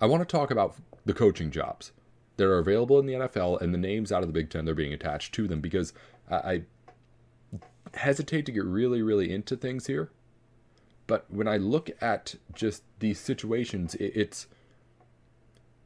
I 0.00 0.06
want 0.06 0.20
to 0.26 0.36
talk 0.36 0.50
about 0.50 0.76
the 1.04 1.14
coaching 1.14 1.50
jobs 1.50 1.92
that 2.36 2.46
are 2.46 2.58
available 2.58 2.98
in 2.98 3.06
the 3.06 3.14
NFL 3.14 3.60
and 3.60 3.74
the 3.74 3.78
names 3.78 4.12
out 4.12 4.22
of 4.22 4.28
the 4.28 4.32
Big 4.32 4.48
Ten 4.48 4.64
that 4.64 4.72
are 4.72 4.76
being 4.76 4.92
attached 4.92 5.34
to 5.34 5.48
them 5.48 5.60
because 5.60 5.92
I 6.30 6.62
hesitate 7.94 8.46
to 8.46 8.52
get 8.52 8.64
really, 8.64 9.02
really 9.02 9.32
into 9.32 9.56
things 9.56 9.86
here 9.86 10.10
but 11.06 11.26
when 11.28 11.48
I 11.48 11.56
look 11.56 11.90
at 12.00 12.36
just 12.54 12.82
these 13.00 13.18
situations, 13.18 13.94
it's 13.96 14.46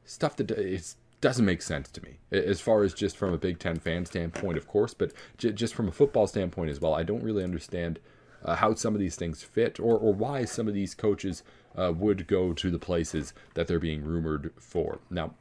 stuff 0.04 0.36
that 0.36 0.50
it 0.50 0.94
doesn't 1.20 1.44
make 1.44 1.62
sense 1.62 1.90
to 1.90 2.02
me. 2.02 2.18
As 2.30 2.60
far 2.60 2.82
as 2.82 2.94
just 2.94 3.16
from 3.16 3.32
a 3.32 3.38
Big 3.38 3.58
Ten 3.58 3.78
fan 3.78 4.06
standpoint, 4.06 4.58
of 4.58 4.68
course, 4.68 4.94
but 4.94 5.12
just 5.36 5.74
from 5.74 5.88
a 5.88 5.92
football 5.92 6.26
standpoint 6.26 6.70
as 6.70 6.80
well, 6.80 6.94
I 6.94 7.02
don't 7.02 7.22
really 7.22 7.42
understand 7.42 7.98
uh, 8.44 8.56
how 8.56 8.74
some 8.74 8.94
of 8.94 9.00
these 9.00 9.16
things 9.16 9.42
fit 9.42 9.80
or, 9.80 9.98
or 9.98 10.12
why 10.12 10.44
some 10.44 10.68
of 10.68 10.74
these 10.74 10.94
coaches 10.94 11.42
uh, 11.76 11.92
would 11.96 12.26
go 12.26 12.52
to 12.52 12.70
the 12.70 12.78
places 12.78 13.32
that 13.54 13.66
they're 13.66 13.80
being 13.80 14.04
rumored 14.04 14.52
for. 14.58 15.00
Now, 15.10 15.34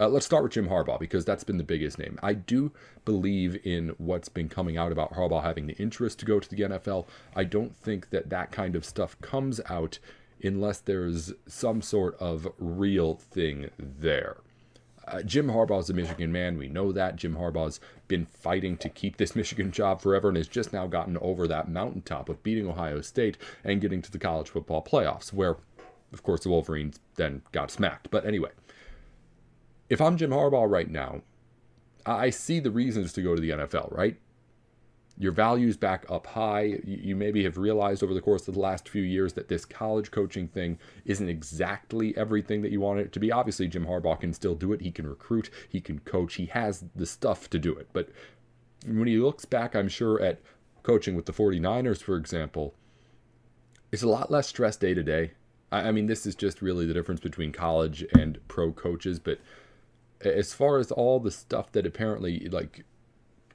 uh, 0.00 0.08
let's 0.08 0.26
start 0.26 0.42
with 0.42 0.52
Jim 0.52 0.68
Harbaugh 0.68 0.98
because 0.98 1.24
that's 1.24 1.44
been 1.44 1.58
the 1.58 1.64
biggest 1.64 1.98
name. 1.98 2.18
I 2.22 2.34
do 2.34 2.72
believe 3.04 3.58
in 3.64 3.94
what's 3.98 4.28
been 4.28 4.48
coming 4.48 4.76
out 4.76 4.92
about 4.92 5.14
Harbaugh 5.14 5.42
having 5.42 5.66
the 5.66 5.76
interest 5.76 6.18
to 6.20 6.26
go 6.26 6.38
to 6.38 6.48
the 6.48 6.62
NFL. 6.62 7.06
I 7.34 7.44
don't 7.44 7.76
think 7.76 8.10
that 8.10 8.30
that 8.30 8.52
kind 8.52 8.76
of 8.76 8.84
stuff 8.84 9.20
comes 9.20 9.60
out 9.68 9.98
unless 10.42 10.78
there's 10.78 11.32
some 11.46 11.82
sort 11.82 12.16
of 12.20 12.46
real 12.58 13.14
thing 13.14 13.70
there. 13.78 14.36
Uh, 15.06 15.22
Jim 15.22 15.48
Harbaugh's 15.48 15.88
a 15.88 15.94
Michigan 15.94 16.30
man. 16.30 16.58
We 16.58 16.68
know 16.68 16.92
that. 16.92 17.16
Jim 17.16 17.34
Harbaugh's 17.34 17.80
been 18.08 18.26
fighting 18.26 18.76
to 18.76 18.88
keep 18.88 19.16
this 19.16 19.34
Michigan 19.36 19.72
job 19.72 20.00
forever 20.00 20.28
and 20.28 20.36
has 20.36 20.48
just 20.48 20.72
now 20.72 20.86
gotten 20.86 21.16
over 21.18 21.48
that 21.48 21.68
mountaintop 21.68 22.28
of 22.28 22.42
beating 22.42 22.68
Ohio 22.68 23.00
State 23.00 23.38
and 23.64 23.80
getting 23.80 24.02
to 24.02 24.12
the 24.12 24.18
college 24.18 24.50
football 24.50 24.84
playoffs, 24.84 25.32
where, 25.32 25.56
of 26.12 26.22
course, 26.22 26.42
the 26.42 26.50
Wolverines 26.50 27.00
then 27.16 27.42
got 27.52 27.70
smacked. 27.70 28.10
But 28.10 28.26
anyway, 28.26 28.50
if 29.88 30.00
I'm 30.00 30.16
Jim 30.16 30.30
Harbaugh 30.30 30.70
right 30.70 30.90
now, 30.90 31.22
I 32.04 32.30
see 32.30 32.60
the 32.60 32.70
reasons 32.70 33.12
to 33.14 33.22
go 33.22 33.34
to 33.34 33.40
the 33.40 33.50
NFL, 33.50 33.94
right? 33.96 34.16
Your 35.20 35.32
values 35.32 35.76
back 35.76 36.06
up 36.08 36.28
high. 36.28 36.78
You 36.84 37.16
maybe 37.16 37.42
have 37.42 37.58
realized 37.58 38.04
over 38.04 38.14
the 38.14 38.20
course 38.20 38.46
of 38.46 38.54
the 38.54 38.60
last 38.60 38.88
few 38.88 39.02
years 39.02 39.32
that 39.32 39.48
this 39.48 39.64
college 39.64 40.10
coaching 40.10 40.46
thing 40.46 40.78
isn't 41.04 41.28
exactly 41.28 42.16
everything 42.16 42.62
that 42.62 42.70
you 42.70 42.80
want 42.80 43.00
it 43.00 43.12
to 43.12 43.20
be. 43.20 43.32
Obviously, 43.32 43.66
Jim 43.66 43.84
Harbaugh 43.84 44.20
can 44.20 44.32
still 44.32 44.54
do 44.54 44.72
it. 44.72 44.80
He 44.80 44.92
can 44.92 45.08
recruit, 45.08 45.50
he 45.68 45.80
can 45.80 45.98
coach, 46.00 46.34
he 46.34 46.46
has 46.46 46.84
the 46.94 47.06
stuff 47.06 47.50
to 47.50 47.58
do 47.58 47.74
it. 47.74 47.88
But 47.92 48.10
when 48.86 49.08
he 49.08 49.16
looks 49.16 49.44
back, 49.44 49.74
I'm 49.74 49.88
sure, 49.88 50.22
at 50.22 50.40
coaching 50.84 51.16
with 51.16 51.26
the 51.26 51.32
49ers, 51.32 52.00
for 52.00 52.16
example, 52.16 52.74
it's 53.90 54.04
a 54.04 54.08
lot 54.08 54.30
less 54.30 54.46
stress 54.46 54.76
day 54.76 54.94
to 54.94 55.02
day. 55.02 55.32
I 55.70 55.90
mean, 55.90 56.06
this 56.06 56.26
is 56.26 56.34
just 56.34 56.62
really 56.62 56.86
the 56.86 56.94
difference 56.94 57.20
between 57.20 57.52
college 57.52 58.06
and 58.16 58.38
pro 58.48 58.72
coaches, 58.72 59.18
but 59.18 59.38
as 60.20 60.52
far 60.52 60.78
as 60.78 60.90
all 60.90 61.20
the 61.20 61.30
stuff 61.30 61.72
that 61.72 61.86
apparently 61.86 62.48
like 62.48 62.84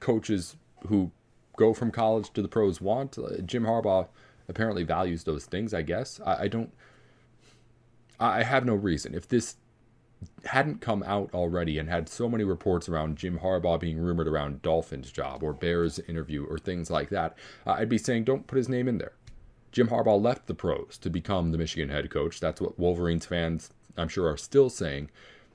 coaches 0.00 0.56
who 0.86 1.10
go 1.56 1.72
from 1.72 1.90
college 1.90 2.32
to 2.32 2.42
the 2.42 2.48
pros 2.48 2.80
want, 2.80 3.18
uh, 3.18 3.38
Jim 3.44 3.64
Harbaugh 3.64 4.08
apparently 4.48 4.82
values 4.82 5.24
those 5.24 5.44
things. 5.44 5.72
I 5.74 5.82
guess 5.82 6.20
I, 6.24 6.42
I 6.42 6.48
don't. 6.48 6.72
I 8.20 8.44
have 8.44 8.64
no 8.64 8.74
reason 8.74 9.14
if 9.14 9.26
this 9.26 9.56
hadn't 10.46 10.80
come 10.80 11.02
out 11.02 11.30
already 11.34 11.78
and 11.78 11.88
had 11.88 12.08
so 12.08 12.28
many 12.28 12.44
reports 12.44 12.88
around 12.88 13.18
Jim 13.18 13.40
Harbaugh 13.40 13.78
being 13.78 13.98
rumored 13.98 14.28
around 14.28 14.62
Dolphins 14.62 15.10
job 15.10 15.42
or 15.42 15.52
Bears 15.52 15.98
interview 15.98 16.46
or 16.46 16.58
things 16.58 16.90
like 16.90 17.10
that, 17.10 17.36
I'd 17.66 17.88
be 17.88 17.98
saying 17.98 18.24
don't 18.24 18.46
put 18.46 18.56
his 18.56 18.68
name 18.68 18.88
in 18.88 18.98
there. 18.98 19.12
Jim 19.72 19.88
Harbaugh 19.88 20.22
left 20.22 20.46
the 20.46 20.54
pros 20.54 20.96
to 21.00 21.10
become 21.10 21.50
the 21.50 21.58
Michigan 21.58 21.88
head 21.88 22.08
coach. 22.10 22.38
That's 22.40 22.60
what 22.60 22.78
Wolverines 22.78 23.26
fans, 23.26 23.70
I'm 23.96 24.08
sure, 24.08 24.30
are 24.30 24.36
still 24.36 24.70
saying 24.70 25.10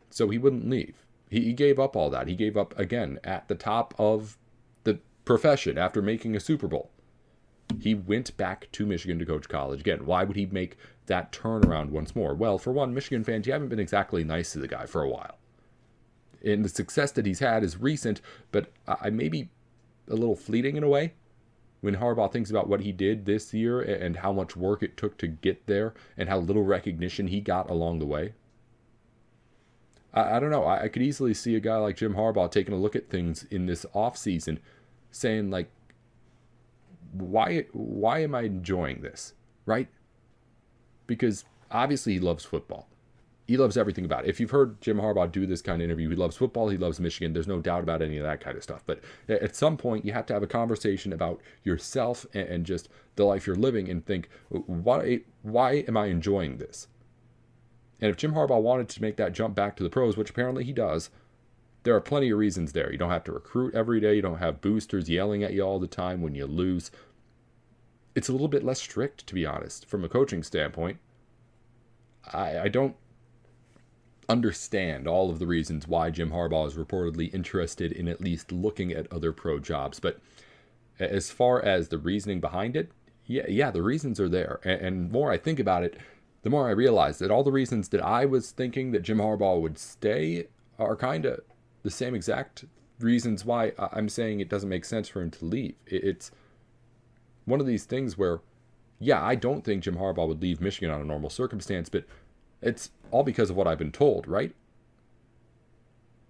so 0.09 0.29
he 0.29 0.37
wouldn't 0.37 0.69
leave. 0.69 1.05
He, 1.29 1.41
he 1.41 1.53
gave 1.53 1.79
up 1.79 1.95
all 1.95 2.09
that. 2.09 2.27
He 2.27 2.35
gave 2.35 2.57
up 2.57 2.77
again 2.77 3.19
at 3.23 3.47
the 3.47 3.55
top 3.55 3.93
of 3.97 4.37
the 4.83 4.99
profession 5.25 5.77
after 5.77 6.01
making 6.01 6.35
a 6.35 6.39
Super 6.39 6.67
Bowl. 6.67 6.91
He 7.79 7.93
went 7.93 8.35
back 8.35 8.71
to 8.71 8.85
Michigan 8.85 9.19
to 9.19 9.25
coach 9.25 9.47
college 9.47 9.81
again. 9.81 10.05
Why 10.05 10.23
would 10.23 10.35
he 10.35 10.47
make 10.47 10.77
that 11.05 11.31
turnaround 11.31 11.89
once 11.89 12.15
more? 12.15 12.33
Well, 12.33 12.57
for 12.57 12.71
one, 12.71 12.93
Michigan 12.93 13.23
fans, 13.23 13.45
you 13.45 13.53
haven't 13.53 13.69
been 13.69 13.79
exactly 13.79 14.23
nice 14.23 14.53
to 14.53 14.59
the 14.59 14.67
guy 14.67 14.85
for 14.85 15.03
a 15.03 15.09
while. 15.09 15.37
And 16.43 16.65
the 16.65 16.69
success 16.69 17.11
that 17.11 17.25
he's 17.25 17.39
had 17.39 17.63
is 17.63 17.77
recent, 17.77 18.21
but 18.51 18.71
I 18.87 19.09
may 19.09 19.29
be 19.29 19.49
a 20.07 20.15
little 20.15 20.35
fleeting 20.35 20.77
in 20.77 20.83
a 20.83 20.89
way 20.89 21.13
when 21.81 21.97
Harbaugh 21.97 22.31
thinks 22.31 22.49
about 22.49 22.67
what 22.67 22.81
he 22.81 22.91
did 22.91 23.25
this 23.25 23.53
year 23.53 23.81
and 23.81 24.17
how 24.17 24.33
much 24.33 24.55
work 24.55 24.83
it 24.83 24.97
took 24.97 25.17
to 25.19 25.27
get 25.27 25.67
there 25.67 25.93
and 26.17 26.27
how 26.27 26.39
little 26.39 26.63
recognition 26.63 27.27
he 27.27 27.39
got 27.39 27.69
along 27.69 27.99
the 27.99 28.05
way. 28.05 28.33
I, 30.13 30.37
I 30.37 30.39
don't 30.39 30.51
know. 30.51 30.63
I, 30.63 30.83
I, 30.83 30.87
could 30.87 31.01
easily 31.01 31.33
see 31.33 31.55
a 31.55 31.59
guy 31.59 31.77
like 31.77 31.97
Jim 31.97 32.15
Harbaugh 32.15 32.51
taking 32.51 32.73
a 32.73 32.77
look 32.77 32.95
at 32.95 33.09
things 33.09 33.45
in 33.51 33.65
this 33.65 33.85
offseason 33.93 34.59
saying 35.11 35.49
like 35.49 35.69
why 37.11 37.65
why 37.71 38.19
am 38.19 38.35
I 38.35 38.41
enjoying 38.41 39.01
this? 39.01 39.33
Right? 39.65 39.87
Because 41.07 41.45
obviously 41.71 42.13
he 42.13 42.19
loves 42.19 42.45
football. 42.45 42.87
He 43.47 43.57
loves 43.57 43.77
everything 43.77 44.05
about 44.05 44.25
it. 44.25 44.29
If 44.29 44.39
you've 44.39 44.51
heard 44.51 44.79
Jim 44.79 44.97
Harbaugh 44.97 45.31
do 45.31 45.47
this 45.47 45.63
kind 45.63 45.81
of 45.81 45.85
interview, 45.85 46.09
he 46.09 46.15
loves 46.15 46.37
football, 46.37 46.69
he 46.69 46.77
loves 46.77 46.99
Michigan. 46.99 47.33
There's 47.33 47.47
no 47.47 47.59
doubt 47.59 47.81
about 47.81 48.03
any 48.03 48.17
of 48.17 48.23
that 48.23 48.41
kind 48.41 48.55
of 48.55 48.61
stuff. 48.61 48.83
But 48.85 49.01
at 49.27 49.55
some 49.55 49.75
point, 49.75 50.05
you 50.05 50.13
have 50.13 50.27
to 50.27 50.33
have 50.33 50.43
a 50.43 50.47
conversation 50.47 51.13
about 51.13 51.41
yourself 51.63 52.27
and 52.35 52.63
just 52.63 52.89
the 53.15 53.25
life 53.25 53.47
you're 53.47 53.55
living 53.55 53.89
and 53.89 54.05
think, 54.05 54.29
why, 54.49 55.21
why 55.41 55.83
am 55.87 55.97
I 55.97 56.07
enjoying 56.07 56.57
this? 56.57 56.87
And 58.01 58.09
if 58.09 58.17
Jim 58.17 58.33
Harbaugh 58.33 58.61
wanted 58.61 58.89
to 58.89 59.01
make 59.01 59.17
that 59.17 59.33
jump 59.33 59.55
back 59.55 59.75
to 59.75 59.83
the 59.83 59.89
pros, 59.89 60.15
which 60.15 60.29
apparently 60.29 60.63
he 60.63 60.73
does, 60.73 61.09
there 61.83 61.95
are 61.95 62.01
plenty 62.01 62.29
of 62.29 62.37
reasons 62.37 62.73
there. 62.73 62.91
You 62.91 62.97
don't 62.97 63.09
have 63.09 63.23
to 63.25 63.31
recruit 63.31 63.73
every 63.73 63.99
day. 63.99 64.15
You 64.15 64.21
don't 64.21 64.39
have 64.39 64.61
boosters 64.61 65.09
yelling 65.09 65.43
at 65.43 65.53
you 65.53 65.61
all 65.61 65.79
the 65.79 65.87
time 65.87 66.21
when 66.21 66.35
you 66.35 66.45
lose. 66.45 66.91
It's 68.15 68.29
a 68.29 68.31
little 68.31 68.47
bit 68.47 68.63
less 68.63 68.81
strict, 68.81 69.27
to 69.27 69.33
be 69.33 69.45
honest, 69.45 69.85
from 69.85 70.03
a 70.03 70.09
coaching 70.09 70.43
standpoint. 70.43 70.97
I, 72.33 72.59
I 72.59 72.67
don't 72.67 72.95
understand 74.27 75.07
all 75.07 75.29
of 75.29 75.39
the 75.39 75.47
reasons 75.47 75.87
why 75.87 76.11
Jim 76.11 76.31
Harbaugh 76.31 76.67
is 76.67 76.75
reportedly 76.75 77.33
interested 77.33 77.91
in 77.91 78.07
at 78.07 78.21
least 78.21 78.51
looking 78.51 78.91
at 78.91 79.11
other 79.11 79.31
pro 79.31 79.59
jobs. 79.59 79.99
But 79.99 80.19
as 80.99 81.31
far 81.31 81.63
as 81.63 81.87
the 81.87 81.97
reasoning 81.97 82.39
behind 82.39 82.75
it, 82.75 82.91
yeah, 83.25 83.45
yeah, 83.47 83.71
the 83.71 83.81
reasons 83.81 84.19
are 84.19 84.29
there. 84.29 84.59
And, 84.63 84.81
and 84.81 85.11
more 85.11 85.31
I 85.31 85.37
think 85.37 85.59
about 85.59 85.83
it, 85.83 85.97
the 86.41 86.49
more 86.49 86.67
I 86.67 86.71
realize 86.71 87.19
that 87.19 87.31
all 87.31 87.43
the 87.43 87.51
reasons 87.51 87.89
that 87.89 88.01
I 88.01 88.25
was 88.25 88.51
thinking 88.51 88.91
that 88.91 89.03
Jim 89.03 89.17
Harbaugh 89.17 89.61
would 89.61 89.77
stay 89.77 90.47
are 90.77 90.95
kind 90.95 91.25
of 91.25 91.41
the 91.83 91.91
same 91.91 92.15
exact 92.15 92.65
reasons 92.99 93.45
why 93.45 93.73
I'm 93.77 94.09
saying 94.09 94.39
it 94.39 94.49
doesn't 94.49 94.69
make 94.69 94.85
sense 94.85 95.07
for 95.07 95.21
him 95.21 95.31
to 95.31 95.45
leave. 95.45 95.75
It's 95.85 96.31
one 97.45 97.59
of 97.59 97.65
these 97.65 97.85
things 97.85 98.17
where 98.17 98.41
yeah, 98.99 99.23
I 99.23 99.35
don't 99.35 99.63
think 99.63 99.83
Jim 99.83 99.95
Harbaugh 99.95 100.27
would 100.27 100.41
leave 100.41 100.59
Michigan 100.59 100.91
on 100.91 101.01
a 101.01 101.05
normal 101.05 101.29
circumstance, 101.29 101.87
but 101.87 102.03
it's 102.61 102.91
all 103.11 103.23
because 103.23 103.49
of 103.49 103.55
what 103.55 103.67
I've 103.67 103.77
been 103.77 103.93
told, 103.93 104.27
right? 104.27 104.53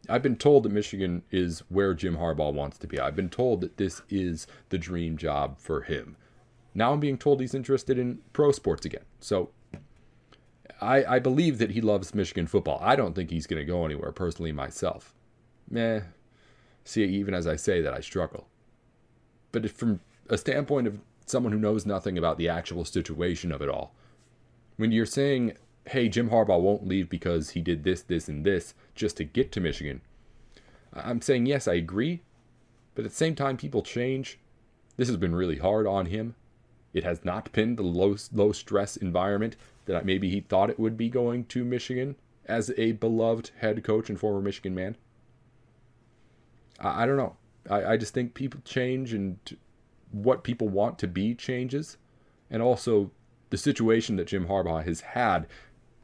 I've 0.08 0.22
been 0.22 0.36
told 0.36 0.64
that 0.64 0.72
Michigan 0.72 1.24
is 1.32 1.64
where 1.70 1.94
Jim 1.94 2.18
Harbaugh 2.18 2.54
wants 2.54 2.78
to 2.80 2.88
be. 2.88 3.00
I've 3.00 3.16
been 3.16 3.30
told 3.30 3.62
that 3.62 3.78
this 3.78 4.02
is 4.10 4.48
the 4.70 4.78
dream 4.78 5.18
job 5.18 5.60
for 5.60 5.82
him. 5.82 6.16
Now 6.74 6.94
I'm 6.94 7.00
being 7.00 7.18
told 7.18 7.42
he's 7.42 7.56
interested 7.56 7.98
in 7.98 8.20
pro 8.34 8.52
sports 8.52 8.86
again. 8.86 9.04
So 9.20 9.50
I, 10.82 11.04
I 11.16 11.20
believe 11.20 11.58
that 11.58 11.72
he 11.72 11.82
loves 11.82 12.16
Michigan 12.16 12.48
football. 12.48 12.80
I 12.82 12.96
don't 12.96 13.16
think 13.16 13.30
he's 13.30 13.48
going 13.48 13.60
to 13.60 13.66
go 13.66 13.86
anywhere 13.86 14.12
personally 14.12 14.52
myself. 14.52 15.14
Meh. 15.70 16.02
See, 16.84 17.04
even 17.04 17.34
as 17.34 17.46
I 17.46 17.56
say 17.56 17.82
that, 17.82 17.94
I 17.94 18.00
struggle. 18.00 18.48
But 19.52 19.70
from 19.72 20.00
a 20.30 20.38
standpoint 20.38 20.88
of 20.88 21.00
someone 21.26 21.54
who 21.54 21.60
knows 21.60 21.86
nothing 21.86 22.18
about 22.18 22.38
the 22.38 22.50
actual 22.50 22.86
situation 22.86 23.52
of 23.52 23.62
it 23.62 23.70
all, 23.70 23.94
when 24.78 24.92
you're 24.92 25.06
saying, 25.06 25.54
hey, 25.88 26.08
Jim 26.08 26.30
Harbaugh 26.30 26.62
won't 26.62 26.88
leave 26.88 27.10
because 27.10 27.52
he 27.52 27.62
did 27.62 27.84
this, 27.84 28.02
this, 28.02 28.28
and 28.28 28.46
this 28.46 28.74
just 28.96 29.18
to 29.18 29.24
get 29.24 29.52
to 29.52 29.60
Michigan, 29.60 30.02
I'm 30.94 31.22
saying, 31.22 31.46
yes, 31.46 31.68
I 31.68 31.74
agree. 31.74 32.22
But 32.96 33.06
at 33.06 33.12
the 33.12 33.18
same 33.18 33.36
time, 33.36 33.58
people 33.58 33.82
change. 33.82 34.40
This 34.98 35.08
has 35.08 35.18
been 35.18 35.36
really 35.36 35.58
hard 35.58 35.86
on 35.86 36.08
him. 36.08 36.36
It 36.94 37.04
has 37.04 37.24
not 37.24 37.52
been 37.52 37.76
the 37.76 37.84
low, 37.84 38.16
low 38.34 38.52
stress 38.52 38.98
environment 38.98 39.56
that 39.90 40.06
maybe 40.06 40.30
he 40.30 40.42
thought 40.42 40.70
it 40.70 40.80
would 40.80 40.96
be 40.96 41.10
going 41.10 41.46
to 41.46 41.66
Michigan 41.66 42.16
as 42.46 42.72
a 42.78 42.92
beloved 42.94 43.50
head 43.58 43.84
coach 43.84 44.08
and 44.08 44.20
former 44.20 44.40
Michigan 44.40 44.76
man. 44.76 44.96
I, 46.80 47.04
I 47.04 47.06
don't 47.08 47.18
know. 47.18 47.36
I, 47.70 47.94
I 47.94 47.98
just 47.98 48.14
think 48.14 48.36
people 48.36 48.62
change 48.64 49.14
and 49.14 49.38
what 50.12 50.44
people 50.44 50.70
want 50.70 51.00
to 51.00 51.08
be 51.08 51.34
changes. 51.34 51.98
And 52.52 52.62
also 52.62 53.10
the 53.50 53.58
situation 53.58 54.16
that 54.18 54.28
Jim 54.28 54.46
Harbaugh 54.46 54.86
has 54.86 55.02
had 55.02 55.48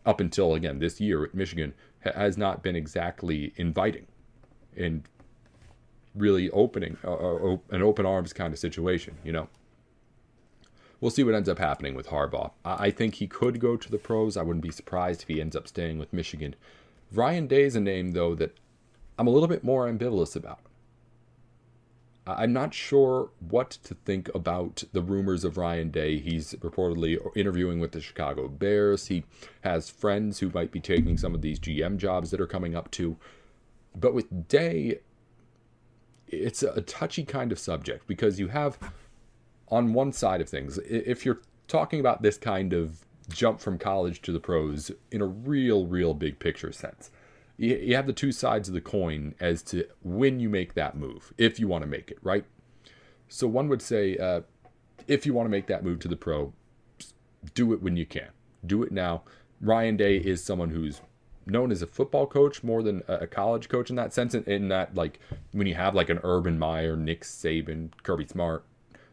up 0.03 0.19
until, 0.19 0.55
again, 0.55 0.79
this 0.79 0.99
year 0.99 1.23
at 1.23 1.35
Michigan 1.35 1.73
has 1.99 2.37
not 2.37 2.63
been 2.63 2.75
exactly 2.75 3.53
inviting 3.55 4.07
and 4.75 5.03
really 6.15 6.49
opening 6.51 6.97
uh, 7.03 7.13
uh 7.13 7.57
an 7.69 7.81
open 7.81 8.05
arms 8.05 8.33
kind 8.33 8.51
of 8.51 8.59
situation, 8.59 9.15
you 9.23 9.31
know 9.31 9.47
we'll 10.99 11.11
see 11.11 11.23
what 11.23 11.35
ends 11.35 11.49
up 11.49 11.59
happening 11.59 11.95
with 11.95 12.07
Harbaugh. 12.07 12.51
I 12.63 12.91
think 12.91 13.15
he 13.15 13.27
could 13.27 13.59
go 13.59 13.77
to 13.77 13.91
the 13.91 13.97
pros. 13.97 14.37
I 14.37 14.43
wouldn't 14.43 14.63
be 14.63 14.71
surprised 14.71 15.23
if 15.23 15.27
he 15.27 15.41
ends 15.41 15.55
up 15.55 15.67
staying 15.67 15.99
with 15.99 16.13
Michigan. 16.13 16.55
Ryan 17.11 17.47
Day 17.47 17.63
is 17.63 17.75
a 17.75 17.81
name, 17.81 18.11
though, 18.11 18.35
that 18.35 18.57
I'm 19.17 19.27
a 19.27 19.31
little 19.31 19.47
bit 19.47 19.63
more 19.63 19.87
ambivalent 19.87 20.35
about. 20.35 20.59
I'm 22.27 22.53
not 22.53 22.73
sure 22.73 23.29
what 23.39 23.69
to 23.83 23.93
think 23.93 24.33
about 24.33 24.83
the 24.93 25.03
rumors 25.03 25.43
of 25.43 25.57
Ryan 25.57 25.91
Day. 25.91 26.17
He's 26.17 26.53
reportedly 26.55 27.19
interviewing 27.35 27.79
with 27.79 27.91
the 27.91 28.01
Chicago 28.01 28.47
Bears. 28.47 29.07
He 29.07 29.25
has 29.61 29.91
friends 29.91 30.39
who 30.39 30.49
might 30.49 30.71
be 30.71 30.79
taking 30.79 31.19
some 31.19 31.35
of 31.35 31.41
these 31.43 31.59
GM 31.59 31.97
jobs 31.97 32.31
that 32.31 32.41
are 32.41 32.47
coming 32.47 32.75
up 32.75 32.89
too. 32.89 33.17
But 33.95 34.15
with 34.15 34.47
Day, 34.47 35.01
it's 36.27 36.63
a 36.63 36.81
touchy 36.81 37.23
kind 37.23 37.51
of 37.51 37.59
subject 37.59 38.07
because 38.07 38.39
you 38.39 38.47
have 38.47 38.79
on 39.69 39.93
one 39.93 40.12
side 40.12 40.41
of 40.41 40.50
things, 40.50 40.77
if 40.79 41.25
you're 41.25 41.41
talking 41.67 42.00
about 42.00 42.22
this 42.22 42.38
kind 42.38 42.74
of 42.74 43.05
jump 43.29 43.60
from 43.60 43.77
college 43.77 44.22
to 44.22 44.31
the 44.31 44.39
pros 44.39 44.91
in 45.12 45.22
a 45.22 45.25
real, 45.25 45.88
real 45.88 46.13
big 46.13 46.39
picture 46.39 46.72
sense, 46.72 47.12
you 47.57 47.95
have 47.95 48.05
the 48.05 48.13
two 48.13 48.31
sides 48.31 48.67
of 48.67 48.74
the 48.74 48.81
coin 48.81 49.34
as 49.39 49.63
to 49.63 49.86
when 50.03 50.39
you 50.39 50.50
make 50.50 50.74
that 50.74 50.98
move, 50.98 51.34
if 51.38 51.60
you 51.60 51.67
want 51.67 51.84
to 51.84 51.88
make 51.88 52.12
it, 52.12 52.17
right? 52.22 52.45
So 53.29 53.48
one 53.48 53.69
would 53.69 53.81
say, 53.81 54.17
uh, 54.17 54.41
if 55.07 55.25
you 55.25 55.34
want 55.34 55.45
to 55.45 55.50
make 55.50 55.67
that 55.67 55.84
move 55.84 56.00
to 56.00 56.07
the 56.07 56.15
pro, 56.15 56.53
do 57.53 57.74
it 57.74 57.81
when 57.81 57.95
you 57.95 58.05
can. 58.05 58.29
Do 58.65 58.84
it 58.84 58.91
now. 58.91 59.24
Ryan 59.62 59.98
Day 59.98 60.17
is 60.17 60.43
someone 60.43 60.69
who's 60.69 61.01
known 61.45 61.72
as 61.72 61.81
a 61.81 61.88
football 61.88 62.27
coach 62.27 62.63
more 62.63 62.84
than 62.84 63.03
a 63.07 63.27
college 63.27 63.69
coach 63.69 63.89
in 63.89 63.95
that 63.95 64.13
sense. 64.13 64.34
In, 64.34 64.43
in 64.45 64.67
that, 64.69 64.95
like, 64.95 65.19
when 65.51 65.67
you 65.67 65.75
have 65.75 65.95
like 65.95 66.10
an 66.10 66.19
Urban 66.24 66.60
Meyer, 66.60 66.95
Nick 66.95 67.24
Saban, 67.24 67.91
Kirby 68.03 68.25
Smart, 68.27 68.65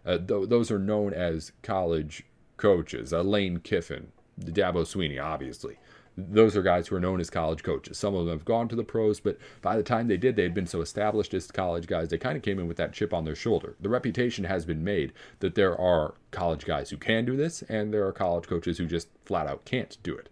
uh, 0.05 0.19
th- 0.19 0.49
those 0.49 0.71
are 0.71 0.79
known 0.79 1.13
as 1.13 1.53
college 1.63 2.25
coaches. 2.57 3.13
Uh, 3.13 3.23
Lane 3.23 3.59
Kiffin, 3.59 4.09
Dabo 4.41 4.85
Swinney, 4.85 5.23
obviously. 5.23 5.77
Those 6.17 6.57
are 6.57 6.63
guys 6.63 6.89
who 6.89 6.97
are 6.97 7.01
known 7.01 7.21
as 7.21 7.31
college 7.31 7.63
coaches. 7.63 7.97
Some 7.97 8.15
of 8.15 8.27
them 8.27 8.37
have 8.37 8.45
gone 8.45 8.69
to 8.69 8.77
the 8.77 8.85
pros, 8.85 9.19
but 9.19 9.39
by 9.63 9.77
the 9.77 9.83
time 9.83 10.09
they 10.09 10.19
did, 10.19 10.37
they 10.37 10.43
had 10.43 10.53
been 10.53 10.67
so 10.67 10.83
established 10.83 11.33
as 11.33 11.51
college 11.51 11.87
guys, 11.87 12.09
they 12.09 12.19
kind 12.19 12.37
of 12.37 12.43
came 12.43 12.59
in 12.59 12.69
with 12.69 12.77
that 12.77 12.93
chip 12.93 13.15
on 13.15 13.25
their 13.25 13.35
shoulder. 13.35 13.77
The 13.81 13.89
reputation 13.89 14.45
has 14.45 14.67
been 14.67 14.85
made 14.85 15.15
that 15.39 15.55
there 15.55 15.79
are 15.81 16.15
college 16.31 16.67
guys 16.67 16.91
who 16.91 16.99
can 16.99 17.25
do 17.25 17.35
this, 17.35 17.63
and 17.63 17.95
there 17.95 18.07
are 18.07 18.13
college 18.13 18.47
coaches 18.47 18.77
who 18.77 18.87
just 18.87 19.09
flat 19.25 19.47
out 19.47 19.65
can't 19.65 19.97
do 20.03 20.15
it. 20.15 20.29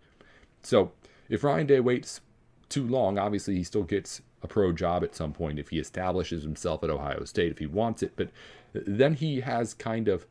So 0.63 0.93
if 1.31 1.43
Ryan 1.43 1.67
Day 1.67 1.81
waits 1.81 2.21
too 2.69 2.87
long, 2.87 3.19
obviously 3.19 3.55
he 3.57 3.65
still 3.65 3.85
gets 3.85 4.21
a 4.43 4.49
pro 4.49 4.73
job 4.73 5.05
at 5.05 5.15
some 5.15 5.33
point 5.33 5.59
if 5.59 5.69
he 5.69 5.79
establishes 5.79 6.43
himself 6.43 6.83
at 6.83 6.91
Ohio 6.91 7.25
State 7.25 7.53
if 7.53 7.59
he 7.59 7.67
wants 7.67 8.03
it. 8.03 8.13
But 8.17 8.31
then 8.73 9.15
he 9.15 9.41
has 9.41 9.75
kind 9.75 10.09
of 10.09 10.27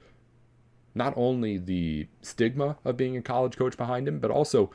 not 0.96 1.14
only 1.16 1.58
the 1.58 2.08
stigma 2.22 2.78
of 2.84 2.98
being 2.98 3.16
a 3.16 3.22
college 3.22 3.58
coach 3.58 3.78
behind 3.78 4.08
him, 4.08 4.20
but 4.20 4.32
also 4.32 4.72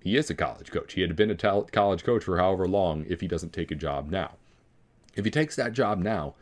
he 0.00 0.16
is 0.16 0.30
a 0.30 0.34
college 0.34 0.70
coach. 0.70 0.94
He 0.94 1.00
had 1.00 1.16
been 1.16 1.30
a 1.30 1.36
college 1.36 2.04
coach 2.04 2.24
for 2.24 2.38
however 2.38 2.66
long 2.66 3.04
if 3.08 3.20
he 3.20 3.28
doesn't 3.28 3.52
take 3.52 3.70
a 3.70 3.76
job 3.76 4.10
now. 4.10 4.32
If 5.14 5.24
he 5.24 5.30
takes 5.30 5.56
that 5.56 5.72
job 5.72 5.98
now, 5.98 6.34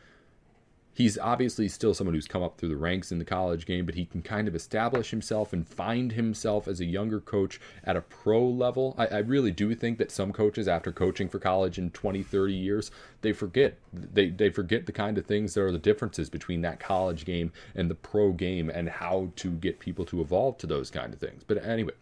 he's 0.93 1.17
obviously 1.17 1.67
still 1.67 1.93
someone 1.93 2.13
who's 2.13 2.27
come 2.27 2.43
up 2.43 2.57
through 2.57 2.69
the 2.69 2.77
ranks 2.77 3.11
in 3.11 3.19
the 3.19 3.25
college 3.25 3.65
game, 3.65 3.85
but 3.85 3.95
he 3.95 4.05
can 4.05 4.21
kind 4.21 4.47
of 4.47 4.55
establish 4.55 5.09
himself 5.09 5.53
and 5.53 5.67
find 5.67 6.13
himself 6.13 6.67
as 6.67 6.79
a 6.79 6.85
younger 6.85 7.19
coach 7.19 7.59
at 7.83 7.95
a 7.95 8.01
pro 8.01 8.45
level. 8.45 8.95
I, 8.97 9.07
I, 9.07 9.17
really 9.19 9.51
do 9.51 9.73
think 9.75 9.97
that 9.97 10.11
some 10.11 10.31
coaches, 10.31 10.67
after 10.67 10.91
coaching 10.91 11.29
for 11.29 11.39
college 11.39 11.77
in 11.77 11.91
20, 11.91 12.23
30 12.23 12.53
years, 12.53 12.91
they 13.21 13.33
forget. 13.33 13.77
They, 13.91 14.29
they 14.29 14.49
forget 14.49 14.85
the 14.85 14.91
kind 14.91 15.17
of 15.17 15.25
things 15.25 15.53
that 15.53 15.61
are 15.61 15.71
the 15.71 15.79
differences 15.79 16.29
between 16.29 16.61
that 16.61 16.79
college 16.79 17.25
game 17.25 17.51
and 17.75 17.89
the 17.89 17.95
pro 17.95 18.31
game 18.31 18.69
and 18.69 18.89
how 18.89 19.29
to 19.37 19.51
get 19.51 19.79
people 19.79 20.05
to 20.05 20.21
evolve 20.21 20.57
to 20.59 20.67
those 20.67 20.89
kind 20.89 21.13
of 21.13 21.19
things. 21.19 21.43
But 21.45 21.63
anyway, 21.65 21.93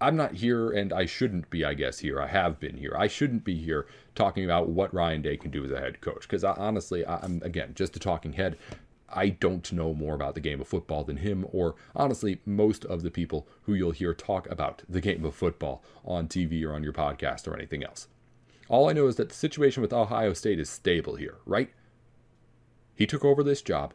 I'm 0.00 0.16
not 0.16 0.34
here, 0.34 0.70
and 0.70 0.92
I 0.92 1.06
shouldn't 1.06 1.50
be, 1.50 1.64
I 1.64 1.74
guess, 1.74 1.98
here. 1.98 2.20
I 2.20 2.28
have 2.28 2.60
been 2.60 2.76
here. 2.76 2.94
I 2.96 3.08
shouldn't 3.08 3.44
be 3.44 3.56
here 3.56 3.86
talking 4.14 4.44
about 4.44 4.68
what 4.68 4.94
Ryan 4.94 5.22
Day 5.22 5.36
can 5.36 5.50
do 5.50 5.64
as 5.64 5.72
a 5.72 5.80
head 5.80 6.00
coach. 6.00 6.22
Because 6.22 6.44
honestly, 6.44 7.04
I'm, 7.06 7.42
again, 7.44 7.72
just 7.74 7.96
a 7.96 7.98
talking 7.98 8.34
head. 8.34 8.56
I 9.08 9.30
don't 9.30 9.72
know 9.72 9.94
more 9.94 10.14
about 10.14 10.34
the 10.34 10.40
game 10.40 10.60
of 10.60 10.68
football 10.68 11.02
than 11.02 11.16
him, 11.16 11.46
or 11.50 11.74
honestly, 11.96 12.40
most 12.44 12.84
of 12.84 13.02
the 13.02 13.10
people 13.10 13.48
who 13.62 13.74
you'll 13.74 13.90
hear 13.90 14.14
talk 14.14 14.48
about 14.50 14.82
the 14.88 15.00
game 15.00 15.24
of 15.24 15.34
football 15.34 15.82
on 16.04 16.28
TV 16.28 16.64
or 16.64 16.74
on 16.74 16.84
your 16.84 16.92
podcast 16.92 17.48
or 17.48 17.56
anything 17.56 17.82
else. 17.82 18.06
All 18.68 18.88
I 18.88 18.92
know 18.92 19.06
is 19.06 19.16
that 19.16 19.30
the 19.30 19.34
situation 19.34 19.80
with 19.80 19.94
Ohio 19.94 20.34
State 20.34 20.60
is 20.60 20.68
stable 20.68 21.16
here, 21.16 21.36
right? 21.46 21.70
He 22.94 23.06
took 23.06 23.24
over 23.24 23.42
this 23.42 23.62
job 23.62 23.94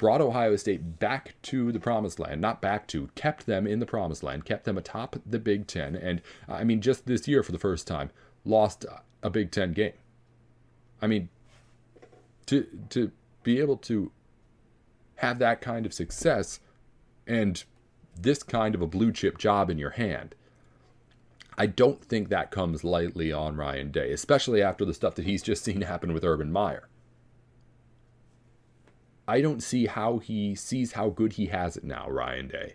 brought 0.00 0.22
Ohio 0.22 0.56
State 0.56 0.98
back 0.98 1.34
to 1.42 1.70
the 1.72 1.78
promised 1.78 2.18
land, 2.18 2.40
not 2.40 2.62
back 2.62 2.86
to, 2.86 3.10
kept 3.14 3.44
them 3.44 3.66
in 3.66 3.80
the 3.80 3.86
promised 3.86 4.22
land, 4.22 4.46
kept 4.46 4.64
them 4.64 4.78
atop 4.78 5.16
the 5.26 5.38
Big 5.38 5.66
Ten, 5.66 5.94
and 5.94 6.22
uh, 6.48 6.54
I 6.54 6.64
mean, 6.64 6.80
just 6.80 7.04
this 7.04 7.28
year 7.28 7.42
for 7.42 7.52
the 7.52 7.58
first 7.58 7.86
time, 7.86 8.10
lost 8.42 8.86
a 9.22 9.28
Big 9.28 9.50
Ten 9.50 9.74
game. 9.74 9.92
I 11.02 11.06
mean, 11.06 11.28
to 12.46 12.66
to 12.88 13.12
be 13.42 13.60
able 13.60 13.76
to 13.76 14.10
have 15.16 15.38
that 15.38 15.60
kind 15.60 15.84
of 15.84 15.92
success 15.92 16.60
and 17.26 17.62
this 18.18 18.42
kind 18.42 18.74
of 18.74 18.80
a 18.80 18.86
blue 18.86 19.12
chip 19.12 19.36
job 19.36 19.68
in 19.68 19.76
your 19.76 19.90
hand. 19.90 20.34
I 21.58 21.66
don't 21.66 22.02
think 22.02 22.30
that 22.30 22.50
comes 22.50 22.84
lightly 22.84 23.32
on 23.32 23.56
Ryan 23.56 23.90
Day, 23.90 24.12
especially 24.12 24.62
after 24.62 24.86
the 24.86 24.94
stuff 24.94 25.14
that 25.16 25.26
he's 25.26 25.42
just 25.42 25.62
seen 25.66 25.82
happen 25.82 26.14
with 26.14 26.24
Urban 26.24 26.50
Meyer. 26.50 26.88
I 29.30 29.42
don't 29.42 29.62
see 29.62 29.86
how 29.86 30.18
he 30.18 30.56
sees 30.56 30.90
how 30.94 31.10
good 31.10 31.34
he 31.34 31.46
has 31.46 31.76
it 31.76 31.84
now, 31.84 32.10
Ryan 32.10 32.48
Day. 32.48 32.74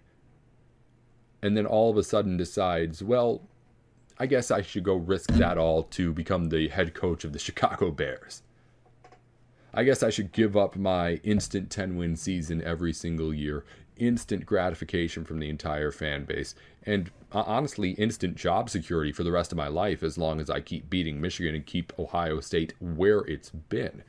And 1.41 1.57
then 1.57 1.65
all 1.65 1.89
of 1.91 1.97
a 1.97 2.03
sudden 2.03 2.37
decides, 2.37 3.03
well, 3.03 3.41
I 4.17 4.25
guess 4.25 4.51
I 4.51 4.61
should 4.61 4.85
go 4.85 4.95
risk 4.95 5.31
that 5.31 5.57
all 5.57 5.83
to 5.83 6.13
become 6.13 6.45
the 6.45 6.69
head 6.69 6.93
coach 6.93 7.25
of 7.25 7.33
the 7.33 7.39
Chicago 7.47 7.91
Bears. 7.91 8.41
I 9.73 9.83
guess 9.83 10.01
I 10.01 10.09
should 10.09 10.31
give 10.31 10.55
up 10.55 10.77
my 10.77 11.15
instant 11.25 11.69
10 11.69 11.97
win 11.97 12.15
season 12.15 12.61
every 12.61 12.93
single 12.93 13.33
year, 13.33 13.65
instant 13.97 14.45
gratification 14.45 15.25
from 15.25 15.39
the 15.39 15.49
entire 15.49 15.91
fan 15.91 16.23
base, 16.23 16.55
and 16.83 17.11
uh, 17.33 17.43
honestly, 17.45 17.91
instant 17.91 18.37
job 18.37 18.69
security 18.69 19.11
for 19.11 19.25
the 19.25 19.31
rest 19.33 19.51
of 19.51 19.57
my 19.57 19.67
life 19.67 20.03
as 20.03 20.17
long 20.17 20.39
as 20.39 20.49
I 20.49 20.61
keep 20.61 20.89
beating 20.89 21.19
Michigan 21.19 21.53
and 21.53 21.65
keep 21.65 21.91
Ohio 21.99 22.39
State 22.39 22.73
where 22.79 23.25
it's 23.25 23.49
been. 23.49 24.03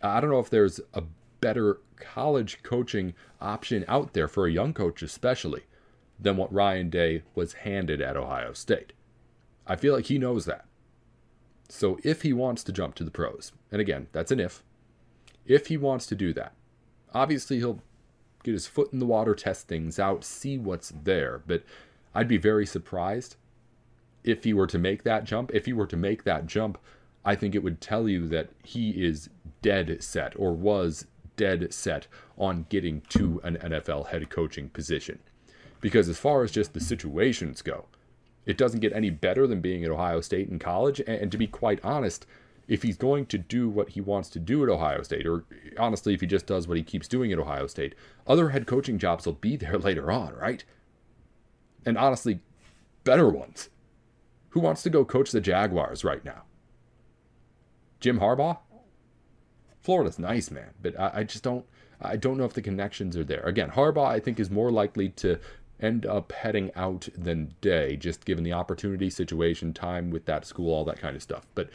I 0.00 0.18
don't 0.18 0.30
know 0.30 0.40
if 0.40 0.48
there's 0.48 0.80
a 0.94 1.02
better 1.42 1.80
college 1.96 2.62
coaching 2.62 3.12
option 3.40 3.84
out 3.86 4.14
there 4.14 4.28
for 4.28 4.46
a 4.46 4.52
young 4.52 4.72
coach, 4.72 5.02
especially, 5.02 5.64
than 6.18 6.38
what 6.38 6.52
Ryan 6.52 6.88
Day 6.88 7.24
was 7.34 7.52
handed 7.52 8.00
at 8.00 8.16
Ohio 8.16 8.54
State. 8.54 8.94
I 9.66 9.76
feel 9.76 9.94
like 9.94 10.06
he 10.06 10.18
knows 10.18 10.46
that. 10.46 10.64
So 11.68 11.98
if 12.02 12.22
he 12.22 12.32
wants 12.32 12.64
to 12.64 12.72
jump 12.72 12.94
to 12.94 13.04
the 13.04 13.10
pros, 13.10 13.52
and 13.70 13.80
again, 13.80 14.06
that's 14.12 14.30
an 14.30 14.40
if, 14.40 14.62
if 15.44 15.66
he 15.66 15.76
wants 15.76 16.06
to 16.06 16.14
do 16.14 16.32
that, 16.32 16.54
obviously 17.12 17.58
he'll 17.58 17.82
get 18.42 18.52
his 18.52 18.66
foot 18.66 18.92
in 18.92 18.98
the 18.98 19.06
water, 19.06 19.34
test 19.34 19.68
things 19.68 19.98
out, 19.98 20.24
see 20.24 20.58
what's 20.58 20.92
there. 21.04 21.42
But 21.46 21.62
I'd 22.14 22.28
be 22.28 22.36
very 22.36 22.66
surprised 22.66 23.36
if 24.24 24.44
he 24.44 24.52
were 24.52 24.66
to 24.66 24.78
make 24.78 25.02
that 25.04 25.24
jump. 25.24 25.50
If 25.52 25.66
he 25.66 25.72
were 25.72 25.86
to 25.86 25.96
make 25.96 26.24
that 26.24 26.46
jump, 26.46 26.78
I 27.24 27.34
think 27.34 27.54
it 27.54 27.62
would 27.62 27.80
tell 27.80 28.08
you 28.08 28.28
that 28.28 28.50
he 28.62 28.90
is 29.04 29.30
dead 29.62 30.02
set 30.02 30.34
or 30.36 30.52
was 30.52 31.06
dead 31.42 31.74
set 31.74 32.06
on 32.38 32.66
getting 32.68 33.00
to 33.08 33.40
an 33.42 33.56
NFL 33.56 34.10
head 34.10 34.30
coaching 34.30 34.68
position. 34.68 35.18
Because 35.80 36.08
as 36.08 36.16
far 36.16 36.44
as 36.44 36.52
just 36.52 36.72
the 36.72 36.78
situations 36.78 37.62
go, 37.62 37.86
it 38.46 38.56
doesn't 38.56 38.78
get 38.78 38.92
any 38.92 39.10
better 39.10 39.48
than 39.48 39.60
being 39.60 39.82
at 39.82 39.90
Ohio 39.90 40.20
State 40.20 40.48
in 40.48 40.60
college. 40.60 41.02
And, 41.04 41.32
to 41.32 41.38
be 41.38 41.48
quite 41.48 41.80
honest, 41.84 42.26
if 42.68 42.84
he's 42.84 42.96
going 42.96 43.26
to 43.26 43.38
do 43.38 43.68
what 43.68 43.90
he 43.90 44.00
wants 44.00 44.28
to 44.30 44.38
do 44.38 44.62
at 44.62 44.68
Ohio 44.68 45.02
State, 45.02 45.26
or 45.26 45.44
honestly, 45.76 46.14
if 46.14 46.20
he 46.20 46.28
just 46.28 46.46
does 46.46 46.68
what 46.68 46.76
he 46.76 46.84
keeps 46.84 47.08
doing 47.08 47.32
at 47.32 47.40
Ohio 47.40 47.66
State, 47.66 47.96
other 48.24 48.50
head 48.50 48.68
coaching 48.68 48.96
jobs 48.96 49.26
will 49.26 49.32
be 49.32 49.56
there 49.56 49.78
later 49.88 50.12
on, 50.12 50.36
right? 50.36 50.62
And 51.84 51.98
honestly, 51.98 52.38
better 53.02 53.28
ones. 53.28 53.68
Who 54.50 54.60
wants 54.60 54.84
to 54.84 54.90
go 54.90 55.04
coach 55.04 55.32
the 55.32 55.40
Jaguars 55.40 56.04
right 56.04 56.24
now? 56.24 56.44
Jim 57.98 58.20
Harbaugh? 58.20 58.58
Florida's 59.82 60.18
nice, 60.18 60.50
man, 60.50 60.70
but 60.80 60.98
I, 60.98 61.10
I 61.16 61.24
just 61.24 61.42
don't. 61.42 61.64
I 62.00 62.16
don't 62.16 62.36
know 62.36 62.44
if 62.44 62.54
the 62.54 62.62
connections 62.62 63.16
are 63.16 63.24
there. 63.24 63.42
Again, 63.42 63.70
Harbaugh, 63.70 64.08
I 64.08 64.18
think, 64.18 64.40
is 64.40 64.50
more 64.50 64.72
likely 64.72 65.10
to 65.10 65.38
end 65.80 66.06
up 66.06 66.32
heading 66.32 66.70
out 66.74 67.08
than 67.16 67.54
Day, 67.60 67.96
just 67.96 68.24
given 68.24 68.44
the 68.44 68.52
opportunity, 68.52 69.10
situation, 69.10 69.72
time 69.72 70.10
with 70.10 70.24
that 70.26 70.44
school, 70.44 70.72
all 70.72 70.84
that 70.84 71.00
kind 71.00 71.14
of 71.14 71.22
stuff. 71.22 71.46
But 71.54 71.68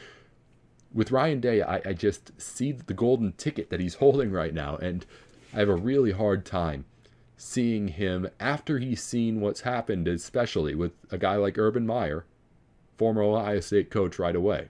with 0.93 1.11
Ryan 1.11 1.39
Day, 1.39 1.61
I, 1.61 1.81
I 1.85 1.93
just 1.93 2.39
see 2.41 2.71
the 2.71 2.93
golden 2.93 3.33
ticket 3.33 3.69
that 3.69 3.79
he's 3.79 3.95
holding 4.03 4.31
right 4.31 4.53
now, 4.53 4.77
and 4.77 5.05
I 5.53 5.59
have 5.59 5.69
a 5.69 5.75
really 5.75 6.11
hard 6.11 6.45
time 6.45 6.85
seeing 7.37 7.89
him 7.89 8.27
after 8.39 8.79
he's 8.79 9.03
seen 9.03 9.39
what's 9.41 9.61
happened, 9.61 10.07
especially 10.07 10.75
with 10.75 10.93
a 11.11 11.17
guy 11.17 11.35
like 11.35 11.57
Urban 11.57 11.85
Meyer, 11.85 12.25
former 12.97 13.21
Ohio 13.21 13.59
State 13.59 13.91
coach, 13.91 14.17
right 14.17 14.35
away. 14.35 14.69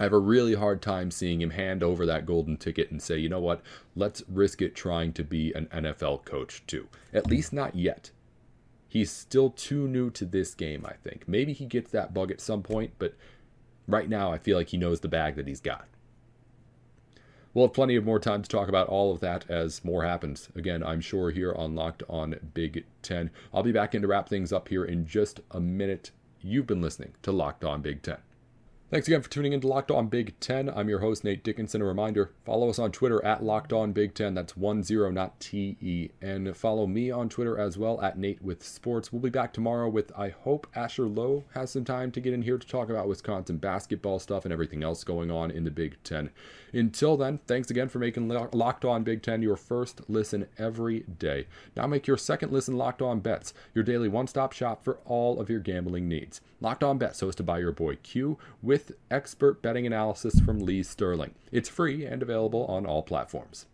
I 0.00 0.04
have 0.04 0.14
a 0.14 0.18
really 0.18 0.54
hard 0.54 0.80
time 0.80 1.10
seeing 1.10 1.42
him 1.42 1.50
hand 1.50 1.82
over 1.82 2.06
that 2.06 2.24
golden 2.24 2.56
ticket 2.56 2.90
and 2.90 3.02
say, 3.02 3.18
you 3.18 3.28
know 3.28 3.38
what, 3.38 3.60
let's 3.94 4.22
risk 4.28 4.62
it 4.62 4.74
trying 4.74 5.12
to 5.12 5.22
be 5.22 5.52
an 5.52 5.66
NFL 5.66 6.24
coach 6.24 6.62
too. 6.66 6.88
At 7.12 7.26
least 7.26 7.52
not 7.52 7.74
yet. 7.74 8.10
He's 8.88 9.10
still 9.10 9.50
too 9.50 9.86
new 9.86 10.08
to 10.12 10.24
this 10.24 10.54
game, 10.54 10.86
I 10.86 10.94
think. 10.94 11.28
Maybe 11.28 11.52
he 11.52 11.66
gets 11.66 11.90
that 11.90 12.14
bug 12.14 12.30
at 12.30 12.40
some 12.40 12.62
point, 12.62 12.92
but 12.98 13.14
right 13.86 14.08
now 14.08 14.32
I 14.32 14.38
feel 14.38 14.56
like 14.56 14.70
he 14.70 14.78
knows 14.78 15.00
the 15.00 15.08
bag 15.08 15.36
that 15.36 15.46
he's 15.46 15.60
got. 15.60 15.86
We'll 17.52 17.66
have 17.66 17.74
plenty 17.74 17.96
of 17.96 18.04
more 18.06 18.18
time 18.18 18.40
to 18.40 18.48
talk 18.48 18.70
about 18.70 18.88
all 18.88 19.12
of 19.12 19.20
that 19.20 19.50
as 19.50 19.84
more 19.84 20.04
happens. 20.04 20.48
Again, 20.56 20.82
I'm 20.82 21.02
sure 21.02 21.30
here 21.30 21.52
on 21.52 21.74
Locked 21.74 22.04
On 22.08 22.34
Big 22.54 22.86
Ten. 23.02 23.30
I'll 23.52 23.62
be 23.62 23.70
back 23.70 23.94
in 23.94 24.00
to 24.00 24.08
wrap 24.08 24.30
things 24.30 24.50
up 24.50 24.68
here 24.68 24.84
in 24.86 25.06
just 25.06 25.40
a 25.50 25.60
minute. 25.60 26.10
You've 26.40 26.66
been 26.66 26.80
listening 26.80 27.12
to 27.20 27.32
Locked 27.32 27.64
On 27.64 27.82
Big 27.82 28.00
Ten. 28.00 28.16
Thanks 28.90 29.06
again 29.06 29.22
for 29.22 29.30
tuning 29.30 29.52
in 29.52 29.60
to 29.60 29.68
Locked 29.68 29.92
On 29.92 30.08
Big 30.08 30.34
Ten. 30.40 30.68
I'm 30.68 30.88
your 30.88 30.98
host, 30.98 31.22
Nate 31.22 31.44
Dickinson. 31.44 31.80
A 31.80 31.84
reminder 31.84 32.32
follow 32.44 32.68
us 32.68 32.80
on 32.80 32.90
Twitter 32.90 33.24
at 33.24 33.40
Locked 33.40 33.72
On 33.72 33.92
Big 33.92 34.14
Ten. 34.14 34.34
That's 34.34 34.56
1 34.56 34.82
0, 34.82 35.12
not 35.12 35.38
T 35.38 35.76
E 35.80 36.08
N. 36.20 36.52
Follow 36.54 36.88
me 36.88 37.08
on 37.08 37.28
Twitter 37.28 37.56
as 37.56 37.78
well 37.78 38.00
at 38.00 38.18
Nate 38.18 38.42
with 38.42 38.64
Sports. 38.64 39.12
We'll 39.12 39.22
be 39.22 39.30
back 39.30 39.52
tomorrow 39.52 39.88
with, 39.88 40.10
I 40.18 40.30
hope, 40.30 40.66
Asher 40.74 41.06
Lowe 41.06 41.44
has 41.54 41.70
some 41.70 41.84
time 41.84 42.10
to 42.10 42.20
get 42.20 42.32
in 42.32 42.42
here 42.42 42.58
to 42.58 42.66
talk 42.66 42.90
about 42.90 43.06
Wisconsin 43.06 43.58
basketball 43.58 44.18
stuff 44.18 44.44
and 44.44 44.52
everything 44.52 44.82
else 44.82 45.04
going 45.04 45.30
on 45.30 45.52
in 45.52 45.62
the 45.62 45.70
Big 45.70 45.96
Ten. 46.02 46.30
Until 46.72 47.16
then, 47.16 47.38
thanks 47.46 47.70
again 47.70 47.88
for 47.88 48.00
making 48.00 48.26
Locked 48.26 48.84
On 48.84 49.04
Big 49.04 49.22
Ten 49.22 49.40
your 49.40 49.56
first 49.56 50.00
listen 50.08 50.48
every 50.58 51.00
day. 51.00 51.46
Now 51.76 51.86
make 51.86 52.08
your 52.08 52.16
second 52.16 52.50
listen 52.50 52.76
Locked 52.76 53.02
On 53.02 53.20
Bets, 53.20 53.54
your 53.72 53.84
daily 53.84 54.08
one 54.08 54.26
stop 54.26 54.52
shop 54.52 54.82
for 54.82 54.98
all 55.04 55.40
of 55.40 55.48
your 55.48 55.60
gambling 55.60 56.08
needs. 56.08 56.40
Locked 56.60 56.84
On 56.84 56.98
Bets, 56.98 57.20
hosted 57.22 57.46
by 57.46 57.60
your 57.60 57.72
boy 57.72 57.96
Q, 58.02 58.36
with 58.80 58.96
expert 59.10 59.60
betting 59.60 59.86
analysis 59.86 60.40
from 60.40 60.58
Lee 60.60 60.82
Sterling. 60.82 61.34
It's 61.52 61.68
free 61.68 62.06
and 62.06 62.22
available 62.22 62.64
on 62.66 62.86
all 62.86 63.02
platforms. 63.02 63.66